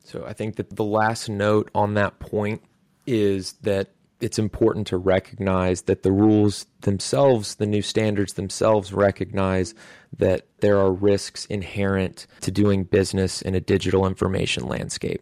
So 0.03 0.23
I 0.25 0.33
think 0.33 0.55
that 0.55 0.75
the 0.75 0.83
last 0.83 1.29
note 1.29 1.69
on 1.75 1.95
that 1.95 2.19
point 2.19 2.61
is 3.05 3.53
that 3.61 3.89
it's 4.21 4.39
important 4.39 4.87
to 4.87 4.97
recognize 4.97 5.83
that 5.83 6.03
the 6.03 6.11
rules 6.11 6.65
themselves, 6.81 7.55
the 7.55 7.65
new 7.65 7.81
standards 7.81 8.33
themselves, 8.33 8.93
recognize 8.93 9.73
that 10.17 10.47
there 10.59 10.79
are 10.79 10.91
risks 10.91 11.45
inherent 11.47 12.25
to 12.41 12.51
doing 12.51 12.83
business 12.85 13.41
in 13.41 13.55
a 13.55 13.59
digital 13.59 14.07
information 14.07 14.67
landscape. 14.67 15.21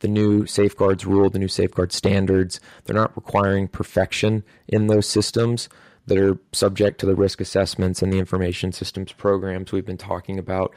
The 0.00 0.08
new 0.08 0.46
safeguards 0.46 1.06
rule, 1.06 1.30
the 1.30 1.38
new 1.38 1.48
safeguard 1.48 1.92
standards, 1.92 2.60
they're 2.84 2.96
not 2.96 3.16
requiring 3.16 3.68
perfection 3.68 4.42
in 4.68 4.88
those 4.88 5.08
systems 5.08 5.68
that 6.06 6.18
are 6.18 6.38
subject 6.52 7.00
to 7.00 7.06
the 7.06 7.14
risk 7.14 7.40
assessments 7.40 8.02
and 8.02 8.12
the 8.12 8.18
information 8.18 8.72
systems 8.72 9.12
programs 9.12 9.72
we've 9.72 9.86
been 9.86 9.96
talking 9.96 10.38
about. 10.38 10.74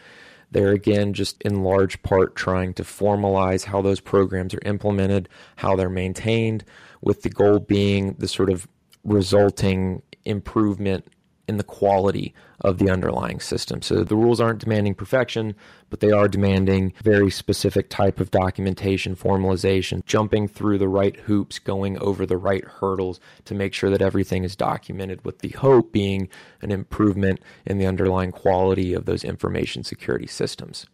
They're 0.51 0.71
again 0.71 1.13
just 1.13 1.41
in 1.41 1.63
large 1.63 2.01
part 2.03 2.35
trying 2.35 2.73
to 2.75 2.83
formalize 2.83 3.65
how 3.65 3.81
those 3.81 3.99
programs 3.99 4.53
are 4.53 4.61
implemented, 4.65 5.29
how 5.57 5.75
they're 5.75 5.89
maintained, 5.89 6.63
with 7.01 7.21
the 7.23 7.29
goal 7.29 7.59
being 7.59 8.13
the 8.13 8.27
sort 8.27 8.49
of 8.49 8.67
resulting 9.03 10.01
improvement 10.25 11.05
in 11.47 11.57
the 11.57 11.63
quality 11.63 12.33
of 12.61 12.77
the 12.77 12.89
underlying 12.89 13.39
system. 13.39 13.81
So 13.81 14.03
the 14.03 14.15
rules 14.15 14.41
aren't 14.41 14.59
demanding 14.59 14.95
perfection, 14.95 15.55
but 15.89 15.99
they 15.99 16.11
are 16.11 16.27
demanding 16.27 16.93
very 17.03 17.29
specific 17.29 17.89
type 17.89 18.19
of 18.19 18.31
documentation, 18.31 19.15
formalization, 19.15 20.05
jumping 20.05 20.47
through 20.47 20.79
the 20.79 20.89
right 20.89 21.15
hoops, 21.15 21.59
going 21.59 21.97
over 21.99 22.25
the 22.25 22.37
right 22.37 22.65
hurdles 22.65 23.19
to 23.45 23.55
make 23.55 23.73
sure 23.73 23.89
that 23.89 24.01
everything 24.01 24.43
is 24.43 24.55
documented 24.55 25.23
with 25.23 25.39
the 25.39 25.49
hope 25.49 25.91
being 25.91 26.27
an 26.61 26.71
improvement 26.71 27.39
in 27.65 27.77
the 27.77 27.85
underlying 27.85 28.31
quality 28.31 28.93
of 28.93 29.05
those 29.05 29.23
information 29.23 29.83
security 29.83 30.27
systems. 30.27 30.87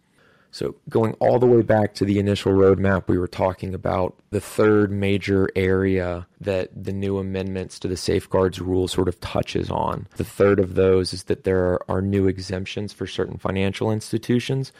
So, 0.53 0.75
going 0.87 1.13
all 1.13 1.39
the 1.39 1.47
way 1.47 1.63
back 1.63 1.95
to 1.95 2.05
the 2.05 2.19
initial 2.19 2.51
roadmap, 2.51 3.07
we 3.07 3.17
were 3.17 3.27
talking 3.27 3.73
about 3.73 4.13
the 4.29 4.39
third 4.39 4.91
major 4.91 5.49
area 5.55 6.27
that 6.39 6.69
the 6.75 6.93
new 6.93 7.17
amendments 7.17 7.79
to 7.79 7.87
the 7.87 7.97
safeguards 7.97 8.61
rule 8.61 8.87
sort 8.87 9.07
of 9.07 9.19
touches 9.19 9.71
on. 9.71 10.07
The 10.17 10.23
third 10.23 10.59
of 10.59 10.75
those 10.75 11.11
is 11.11 11.23
that 11.23 11.43
there 11.43 11.79
are, 11.89 12.03
new 12.03 12.27
exemptions 12.27 12.93
for 12.93 13.07
certain 13.07 13.39
financial 13.39 13.91
institutions. 13.91 14.71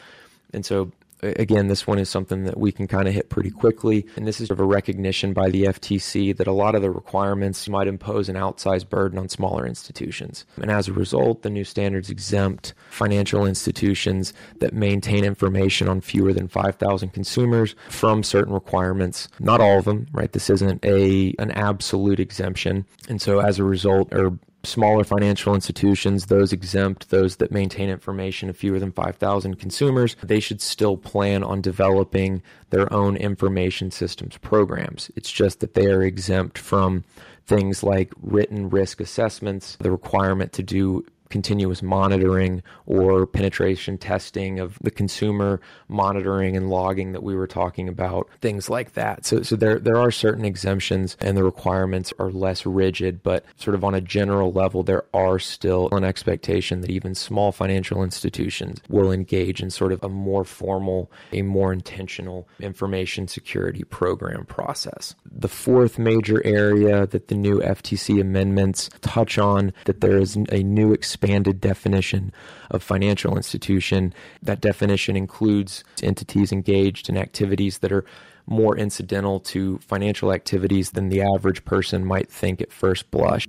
And 0.53 0.63
so 0.63 0.91
again, 1.23 1.67
this 1.67 1.88
one 1.88 1.99
is 1.99 2.09
something 2.09 2.43
that 2.43 2.57
we 2.57 2.71
can 2.71 2.88
kind 2.88 3.07
of 3.07 3.13
hit 3.13 3.29
pretty 3.29 3.49
quickly. 3.49 4.05
And 4.15 4.27
this 4.27 4.39
is 4.41 4.47
sort 4.47 4.59
of 4.59 4.63
a 4.63 4.67
recognition 4.67 5.33
by 5.33 5.49
the 5.49 5.63
FTC 5.63 6.36
that 6.38 6.47
a 6.47 6.51
lot 6.51 6.75
of 6.75 6.81
the 6.81 6.91
requirements 6.91 7.67
might 7.67 7.88
impose 7.88 8.29
an 8.29 8.36
outsized 8.36 8.89
burden 8.89 9.17
on 9.19 9.29
smaller 9.29 9.65
institutions. 9.65 10.45
And 10.62 10.69
as 10.69 10.88
a 10.88 10.93
result, 10.93 11.41
the 11.41 11.49
new 11.49 11.63
standards 11.63 12.09
exempt 12.09 12.73
financial 12.89 13.45
institutions 13.45 14.33
that 14.59 14.73
maintain 14.73 15.23
information 15.23 15.88
on 15.88 16.01
fewer 16.01 16.33
than 16.33 16.47
5,000 16.47 17.09
consumers 17.09 17.75
from 17.89 18.23
certain 18.23 18.53
requirements. 18.53 19.27
Not 19.39 19.62
all 19.62 19.79
of 19.79 19.86
them, 19.86 20.07
right? 20.12 20.31
This 20.31 20.49
isn't 20.49 20.83
a 20.86 21.33
an 21.39 21.51
absolute 21.51 22.19
exemption. 22.19 22.86
And 23.09 23.21
so 23.21 23.39
as 23.39 23.59
a 23.59 23.63
result, 23.63 24.13
or 24.13 24.38
smaller 24.63 25.04
financial 25.04 25.54
institutions, 25.54 26.28
those 26.28 26.54
exempt, 26.54 27.10
those 27.10 27.36
that 27.38 27.52
maintain 27.52 27.89
information 27.89 28.49
of 28.49 28.56
fewer 28.56 28.80
than 28.80 28.91
5,000 28.91 29.56
consumers, 29.60 30.15
they 30.23 30.39
should 30.39 30.62
still 30.62 30.95
plan 30.95 31.43
on 31.43 31.62
developing 31.62 32.41
their 32.69 32.91
own 32.91 33.17
information 33.17 33.91
systems 33.91 34.38
programs. 34.38 35.12
It's 35.15 35.32
just 35.32 35.60
that 35.60 35.73
they 35.73 35.88
are 35.88 36.02
exempt 36.02 36.58
from 36.58 37.04
things 37.45 37.84
like 37.84 38.13
written 38.21 38.69
risk 38.69 39.02
assessments, 39.02 39.76
the 39.82 39.91
requirement 39.91 40.54
to 40.54 40.63
do 40.63 41.06
continuous 41.29 41.81
monitoring 41.81 42.62
or 42.86 43.25
penetration 43.25 43.97
testing 43.97 44.59
of 44.59 44.77
the 44.81 44.91
consumer 44.91 45.59
monitoring 45.88 46.55
and 46.55 46.69
logging 46.69 47.12
that 47.12 47.23
we 47.23 47.36
were 47.36 47.47
talking 47.47 47.89
about, 47.89 48.29
things 48.41 48.69
like 48.69 48.93
that. 48.93 49.25
So, 49.25 49.41
so 49.41 49.55
there, 49.55 49.79
there 49.79 49.97
are 49.97 50.12
certain 50.12 50.45
exemptions 50.45 51.17
and 51.19 51.36
the 51.36 51.43
requirements 51.43 52.13
are 52.19 52.31
less 52.31 52.65
rigid, 52.65 53.23
but 53.23 53.45
sort 53.55 53.75
of 53.75 53.83
on 53.83 53.95
a 53.95 54.01
general 54.01 54.51
level, 54.51 54.83
there 54.83 55.05
are 55.13 55.39
still 55.39 55.89
an 55.91 56.03
expectation 56.03 56.81
that 56.81 56.89
even 56.89 57.15
small 57.15 57.51
financial 57.51 58.03
institutions 58.03 58.79
will 58.89 59.12
engage 59.12 59.62
in 59.62 59.69
sort 59.69 59.91
of 59.91 60.03
a 60.03 60.09
more 60.09 60.43
formal, 60.43 61.12
a 61.31 61.41
more 61.41 61.73
intentional 61.73 62.47
information 62.59 63.27
security 63.27 63.83
program 63.83 64.45
process. 64.45 65.15
The 65.31 65.47
fourth 65.47 65.97
major 65.97 66.45
area 66.45 67.07
that 67.07 67.27
the 67.27 67.36
new 67.36 67.59
FTC 67.59 68.21
amendments 68.21 68.89
touch 69.01 69.38
on 69.38 69.73
that 69.86 70.01
there 70.01 70.17
is 70.17 70.36
a 70.36 70.63
new 70.63 70.93
expanded 71.23 71.62
definition 71.62 72.31
of 72.71 72.83
financial 72.83 73.38
institution. 73.38 74.13
That 74.41 74.62
definition 74.62 75.15
includes 75.15 75.83
entities 76.01 76.51
engaged 76.51 77.09
in 77.09 77.17
activities 77.17 77.79
that 77.79 77.91
are 77.91 78.05
more 78.45 78.77
incidental 78.77 79.39
to 79.39 79.77
financial 79.79 80.33
activities 80.33 80.91
than 80.91 81.09
the 81.09 81.21
average 81.21 81.63
person 81.63 82.05
might 82.05 82.29
think 82.29 82.62
at 82.62 82.71
first 82.71 83.09
blush 83.12 83.47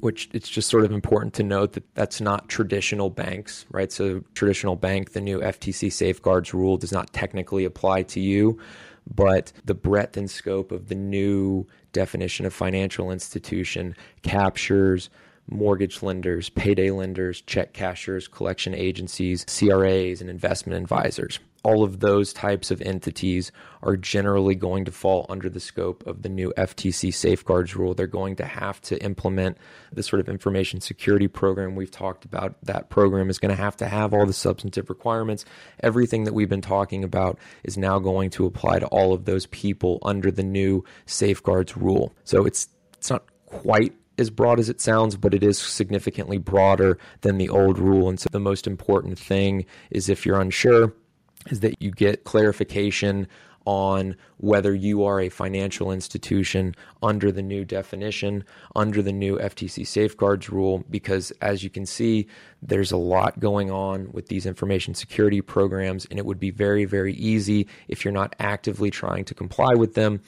which 0.00 0.28
it's 0.32 0.48
just 0.48 0.68
sort 0.68 0.84
of 0.84 0.90
important 0.90 1.32
to 1.34 1.42
note 1.42 1.72
that 1.74 1.94
that's 1.94 2.20
not 2.20 2.48
traditional 2.48 3.10
banks, 3.10 3.64
right? 3.70 3.92
So, 3.92 4.24
traditional 4.34 4.76
bank, 4.76 5.12
the 5.12 5.20
new 5.20 5.40
FTC 5.40 5.92
safeguards 5.92 6.52
rule 6.52 6.76
does 6.76 6.90
not 6.90 7.12
technically 7.12 7.64
apply 7.64 8.02
to 8.02 8.20
you, 8.20 8.58
but 9.14 9.52
the 9.64 9.74
breadth 9.74 10.16
and 10.16 10.28
scope 10.28 10.72
of 10.72 10.88
the 10.88 10.94
new 10.94 11.66
definition 11.92 12.44
of 12.44 12.52
financial 12.52 13.10
institution 13.12 13.94
captures 14.22 15.10
mortgage 15.48 16.02
lenders, 16.02 16.48
payday 16.48 16.90
lenders, 16.90 17.42
check 17.42 17.72
cashers, 17.72 18.28
collection 18.28 18.74
agencies, 18.74 19.44
CRAs, 19.44 20.20
and 20.20 20.30
investment 20.30 20.80
advisors. 20.80 21.38
All 21.62 21.82
of 21.82 22.00
those 22.00 22.34
types 22.34 22.70
of 22.70 22.82
entities 22.82 23.50
are 23.82 23.96
generally 23.96 24.54
going 24.54 24.84
to 24.84 24.92
fall 24.92 25.24
under 25.30 25.48
the 25.48 25.60
scope 25.60 26.06
of 26.06 26.20
the 26.20 26.28
new 26.28 26.52
FTC 26.58 27.12
safeguards 27.14 27.74
rule. 27.74 27.94
They're 27.94 28.06
going 28.06 28.36
to 28.36 28.44
have 28.44 28.82
to 28.82 29.02
implement 29.02 29.56
the 29.90 30.02
sort 30.02 30.20
of 30.20 30.28
information 30.28 30.82
security 30.82 31.26
program 31.26 31.74
we've 31.74 31.90
talked 31.90 32.26
about. 32.26 32.56
That 32.64 32.90
program 32.90 33.30
is 33.30 33.38
going 33.38 33.54
to 33.54 33.62
have 33.62 33.78
to 33.78 33.88
have 33.88 34.12
all 34.12 34.26
the 34.26 34.34
substantive 34.34 34.90
requirements. 34.90 35.46
Everything 35.80 36.24
that 36.24 36.34
we've 36.34 36.50
been 36.50 36.60
talking 36.60 37.02
about 37.02 37.38
is 37.62 37.78
now 37.78 37.98
going 37.98 38.28
to 38.30 38.44
apply 38.44 38.80
to 38.80 38.86
all 38.88 39.14
of 39.14 39.24
those 39.24 39.46
people 39.46 40.00
under 40.02 40.30
the 40.30 40.42
new 40.42 40.84
safeguards 41.06 41.78
rule. 41.78 42.12
So 42.24 42.44
it's 42.44 42.68
it's 42.98 43.10
not 43.10 43.24
quite 43.46 43.94
as 44.18 44.30
broad 44.30 44.58
as 44.58 44.68
it 44.68 44.80
sounds, 44.80 45.16
but 45.16 45.34
it 45.34 45.42
is 45.42 45.58
significantly 45.58 46.38
broader 46.38 46.98
than 47.22 47.38
the 47.38 47.48
old 47.48 47.78
rule. 47.78 48.08
And 48.08 48.18
so 48.18 48.28
the 48.30 48.40
most 48.40 48.66
important 48.66 49.18
thing 49.18 49.66
is 49.90 50.08
if 50.08 50.24
you're 50.24 50.40
unsure, 50.40 50.92
is 51.50 51.60
that 51.60 51.80
you 51.80 51.90
get 51.90 52.24
clarification 52.24 53.26
on 53.66 54.14
whether 54.38 54.74
you 54.74 55.04
are 55.04 55.20
a 55.20 55.28
financial 55.28 55.90
institution 55.90 56.74
under 57.02 57.32
the 57.32 57.42
new 57.42 57.64
definition, 57.64 58.44
under 58.76 59.00
the 59.02 59.12
new 59.12 59.38
FTC 59.38 59.86
safeguards 59.86 60.50
rule, 60.50 60.84
because 60.90 61.30
as 61.40 61.64
you 61.64 61.70
can 61.70 61.86
see, 61.86 62.26
there's 62.62 62.92
a 62.92 62.96
lot 62.96 63.40
going 63.40 63.70
on 63.70 64.10
with 64.12 64.28
these 64.28 64.44
information 64.44 64.94
security 64.94 65.40
programs, 65.40 66.04
and 66.06 66.18
it 66.18 66.26
would 66.26 66.40
be 66.40 66.50
very, 66.50 66.84
very 66.84 67.14
easy 67.14 67.66
if 67.88 68.04
you're 68.04 68.12
not 68.12 68.36
actively 68.38 68.90
trying 68.90 69.24
to 69.24 69.34
comply 69.34 69.72
with 69.74 69.94
them 69.94 70.20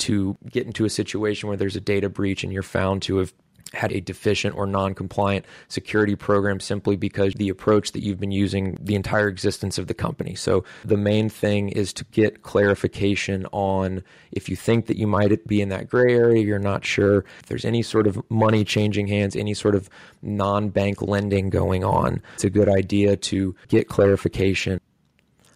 to 0.00 0.36
get 0.48 0.66
into 0.66 0.84
a 0.84 0.90
situation 0.90 1.48
where 1.48 1.56
there's 1.56 1.76
a 1.76 1.80
data 1.80 2.08
breach 2.08 2.44
and 2.44 2.52
you're 2.52 2.62
found 2.62 3.02
to 3.02 3.18
have 3.18 3.32
had 3.72 3.92
a 3.92 4.00
deficient 4.00 4.56
or 4.56 4.66
non 4.66 4.94
compliant 4.94 5.44
security 5.68 6.16
program 6.16 6.60
simply 6.60 6.96
because 6.96 7.34
the 7.34 7.48
approach 7.48 7.92
that 7.92 8.02
you've 8.02 8.18
been 8.18 8.32
using 8.32 8.76
the 8.80 8.94
entire 8.94 9.28
existence 9.28 9.78
of 9.78 9.86
the 9.86 9.94
company. 9.94 10.34
So, 10.34 10.64
the 10.84 10.96
main 10.96 11.28
thing 11.28 11.68
is 11.68 11.92
to 11.94 12.04
get 12.06 12.42
clarification 12.42 13.46
on 13.52 14.02
if 14.32 14.48
you 14.48 14.56
think 14.56 14.86
that 14.86 14.96
you 14.96 15.06
might 15.06 15.46
be 15.46 15.60
in 15.60 15.68
that 15.68 15.88
gray 15.88 16.14
area, 16.14 16.42
you're 16.42 16.58
not 16.58 16.84
sure 16.84 17.24
if 17.40 17.46
there's 17.46 17.64
any 17.64 17.82
sort 17.82 18.06
of 18.06 18.20
money 18.30 18.64
changing 18.64 19.06
hands, 19.06 19.36
any 19.36 19.54
sort 19.54 19.74
of 19.74 19.88
non 20.22 20.70
bank 20.70 21.02
lending 21.02 21.50
going 21.50 21.84
on. 21.84 22.22
It's 22.34 22.44
a 22.44 22.50
good 22.50 22.68
idea 22.68 23.16
to 23.16 23.54
get 23.68 23.88
clarification. 23.88 24.80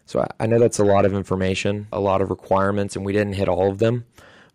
So, 0.06 0.24
I 0.38 0.46
know 0.46 0.58
that's 0.58 0.78
a 0.78 0.84
lot 0.84 1.04
of 1.04 1.14
information, 1.14 1.88
a 1.92 2.00
lot 2.00 2.20
of 2.20 2.30
requirements, 2.30 2.94
and 2.94 3.04
we 3.04 3.12
didn't 3.12 3.34
hit 3.34 3.48
all 3.48 3.70
of 3.70 3.78
them. 3.78 4.04